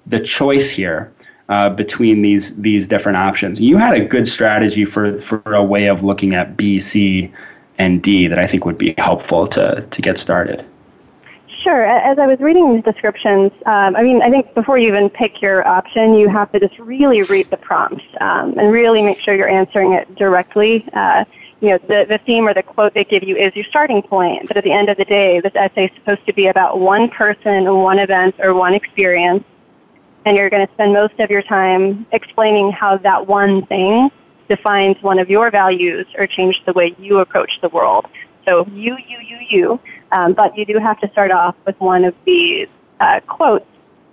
[0.07, 1.13] the choice here
[1.49, 3.61] uh, between these these different options?
[3.61, 7.33] You had a good strategy for for a way of looking at B, C,
[7.79, 10.65] and D that I think would be helpful to, to get started.
[11.63, 11.87] Sure.
[11.87, 15.41] As I was reading these descriptions, um, I mean, I think before you even pick
[15.41, 19.35] your option, you have to just really read the prompts um, and really make sure
[19.35, 20.87] you're answering it directly.
[20.93, 21.25] Uh,
[21.65, 24.47] you know, the, the theme or the quote they give you is your starting point,
[24.49, 27.09] but at the end of the day, this essay is supposed to be about one
[27.09, 29.43] person, one event, or one experience,
[30.27, 34.11] and you're going to spend most of your time explaining how that one thing
[34.47, 38.07] defines one of your values or changed the way you approach the world.
[38.45, 39.81] So you, you, you, you.
[40.13, 42.69] Um, but you do have to start off with one of these
[43.01, 43.67] uh, quotes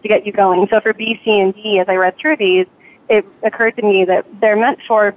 [0.03, 0.69] to get you going.
[0.69, 2.67] So for B, C, and D, as I read through these,
[3.09, 5.13] it occurred to me that they're meant for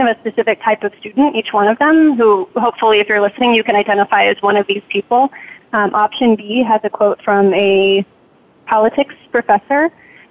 [0.00, 3.54] of a specific type of student, each one of them, who hopefully, if you're listening,
[3.54, 5.30] you can identify as one of these people.
[5.72, 8.04] Um, option B has a quote from a
[8.66, 9.90] politics professor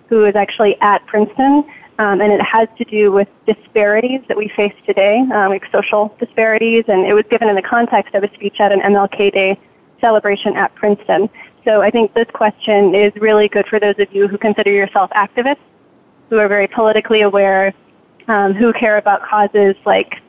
[0.10, 1.64] who is actually at Princeton
[2.00, 6.16] um, and it has to do with disparities that we face today, um, like social
[6.20, 9.60] disparities, and it was given in the context of a speech at an MLK Day
[10.00, 11.28] celebration at Princeton.
[11.66, 15.10] So I think this question is really good for those of you who consider yourself
[15.12, 15.58] activists,
[16.30, 17.74] who are very politically aware,
[18.28, 20.22] um, who care about causes like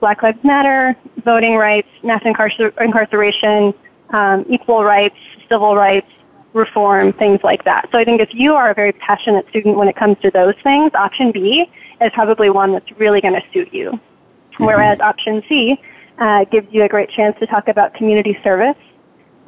[0.00, 3.74] Black Lives Matter, voting rights, mass incarcer- incarceration,
[4.10, 5.16] um, equal rights,
[5.48, 6.08] civil rights,
[6.52, 7.88] reform, things like that.
[7.90, 10.54] So I think if you are a very passionate student when it comes to those
[10.62, 11.70] things, option B
[12.00, 13.90] is probably one that's really going to suit you.
[13.90, 14.64] Mm-hmm.
[14.64, 15.80] Whereas option C
[16.18, 18.76] uh, gives you a great chance to talk about community service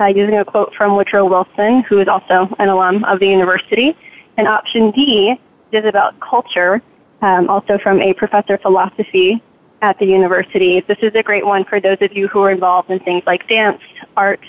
[0.01, 3.97] uh, using a quote from Woodrow Wilson, who is also an alum of the university.
[4.37, 5.39] And option D
[5.73, 6.83] is about culture,
[7.23, 9.43] um, also from a professor of philosophy
[9.83, 10.81] at the university.
[10.81, 13.47] This is a great one for those of you who are involved in things like
[13.49, 13.81] dance,
[14.17, 14.41] art,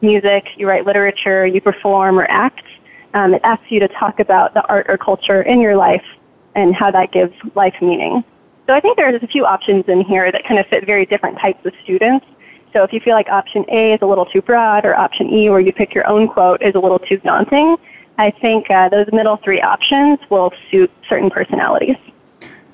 [0.00, 2.64] music, you write literature, you perform or act.
[3.12, 6.04] Um, it asks you to talk about the art or culture in your life
[6.54, 8.24] and how that gives life meaning.
[8.66, 11.38] So I think there's a few options in here that kind of fit very different
[11.38, 12.24] types of students.
[12.72, 15.50] So if you feel like option A is a little too broad or option E
[15.50, 17.76] where you pick your own quote is a little too daunting,
[18.20, 21.96] I think uh, those middle three options will suit certain personalities.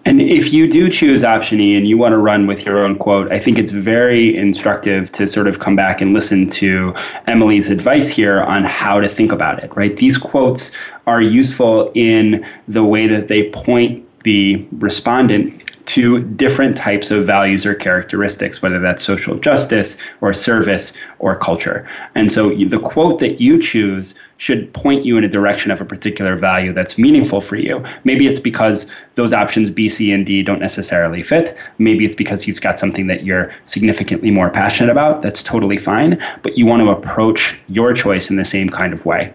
[0.05, 2.99] And if you do choose option E and you want to run with your own
[2.99, 6.95] quote, I think it's very instructive to sort of come back and listen to
[7.29, 9.97] Emily's advice here on how to think about it, right?
[9.97, 10.73] These quotes
[11.07, 17.65] are useful in the way that they point the respondent to different types of values
[17.65, 21.89] or characteristics, whether that's social justice or service or culture.
[22.17, 25.85] And so the quote that you choose should point you in a direction of a
[25.85, 27.83] particular value that's meaningful for you.
[28.05, 31.57] Maybe it's because those options B, C, and D don't necessarily fit.
[31.79, 35.23] Maybe it's because you've got something that you're significantly more passionate about.
[35.23, 36.23] That's totally fine.
[36.43, 39.33] But you want to approach your choice in the same kind of way.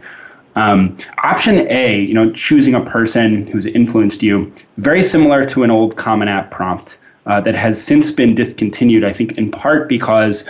[0.56, 5.72] Um, option A, you know, choosing a person who's influenced you, very similar to an
[5.72, 9.04] old Common App prompt uh, that has since been discontinued.
[9.04, 10.48] I think in part because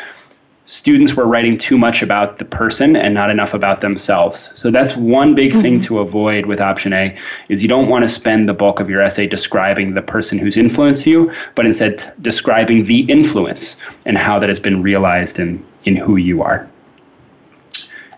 [0.71, 4.49] students were writing too much about the person and not enough about themselves.
[4.55, 5.61] So that's one big mm-hmm.
[5.61, 7.13] thing to avoid with option A
[7.49, 10.55] is you don't want to spend the bulk of your essay describing the person who's
[10.55, 15.97] influenced you, but instead describing the influence and how that has been realized in in
[15.97, 16.69] who you are.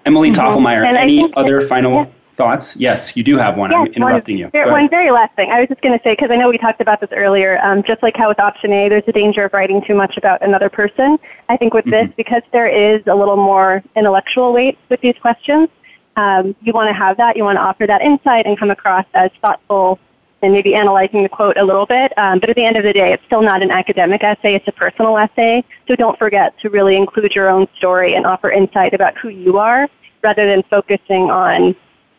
[0.06, 0.39] Emily mm-hmm.
[0.39, 2.12] Toffelmeyer, any other that, final yeah.
[2.34, 2.76] Thoughts?
[2.76, 3.74] Yes, you do have one.
[3.74, 4.72] I'm interrupting one, you.
[4.72, 5.52] one very last thing.
[5.52, 7.84] I was just going to say, because I know we talked about this earlier, um,
[7.84, 10.70] just like how with option A, there's a danger of writing too much about another
[10.70, 11.18] person.
[11.50, 12.08] I think with mm-hmm.
[12.08, 15.70] this, because there is a little more intellectual weight with these questions,
[16.16, 17.38] um, you want to have that.
[17.38, 20.00] You want to offer that insight and come across as thoughtful
[20.42, 22.16] and maybe analyzing the quote a little bit.
[22.18, 24.68] Um, but at the end of the day, it's still not an academic essay, it's
[24.68, 25.64] a personal essay.
[25.88, 29.58] So don't forget to really include your own story and offer insight about who you
[29.58, 29.88] are
[30.22, 31.76] rather than focusing on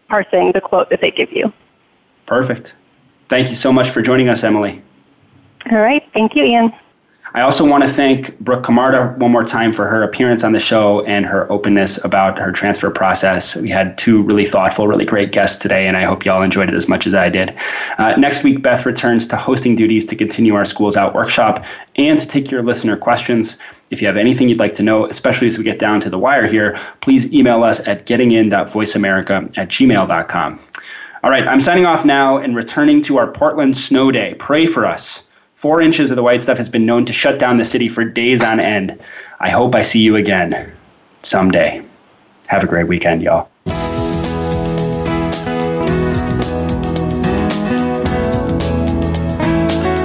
[0.08, 1.52] parsing the quote that they give you.
[2.26, 2.74] Perfect.
[3.28, 4.82] Thank you so much for joining us, Emily.
[5.70, 6.06] All right.
[6.12, 6.72] Thank you, Ian.
[7.36, 10.60] I also want to thank Brooke Camarda one more time for her appearance on the
[10.60, 13.56] show and her openness about her transfer process.
[13.56, 16.68] We had two really thoughtful, really great guests today, and I hope you all enjoyed
[16.68, 17.56] it as much as I did.
[17.98, 21.64] Uh, next week, Beth returns to hosting duties to continue our Schools Out workshop
[21.96, 23.58] and to take your listener questions.
[23.90, 26.18] If you have anything you'd like to know, especially as we get down to the
[26.18, 30.60] wire here, please email us at gettingin.voiceamerica at gmail.com.
[31.22, 34.34] All right, I'm signing off now and returning to our Portland snow day.
[34.38, 35.26] Pray for us.
[35.54, 38.04] Four inches of the white stuff has been known to shut down the city for
[38.04, 39.00] days on end.
[39.40, 40.70] I hope I see you again
[41.22, 41.82] someday.
[42.48, 43.48] Have a great weekend, y'all.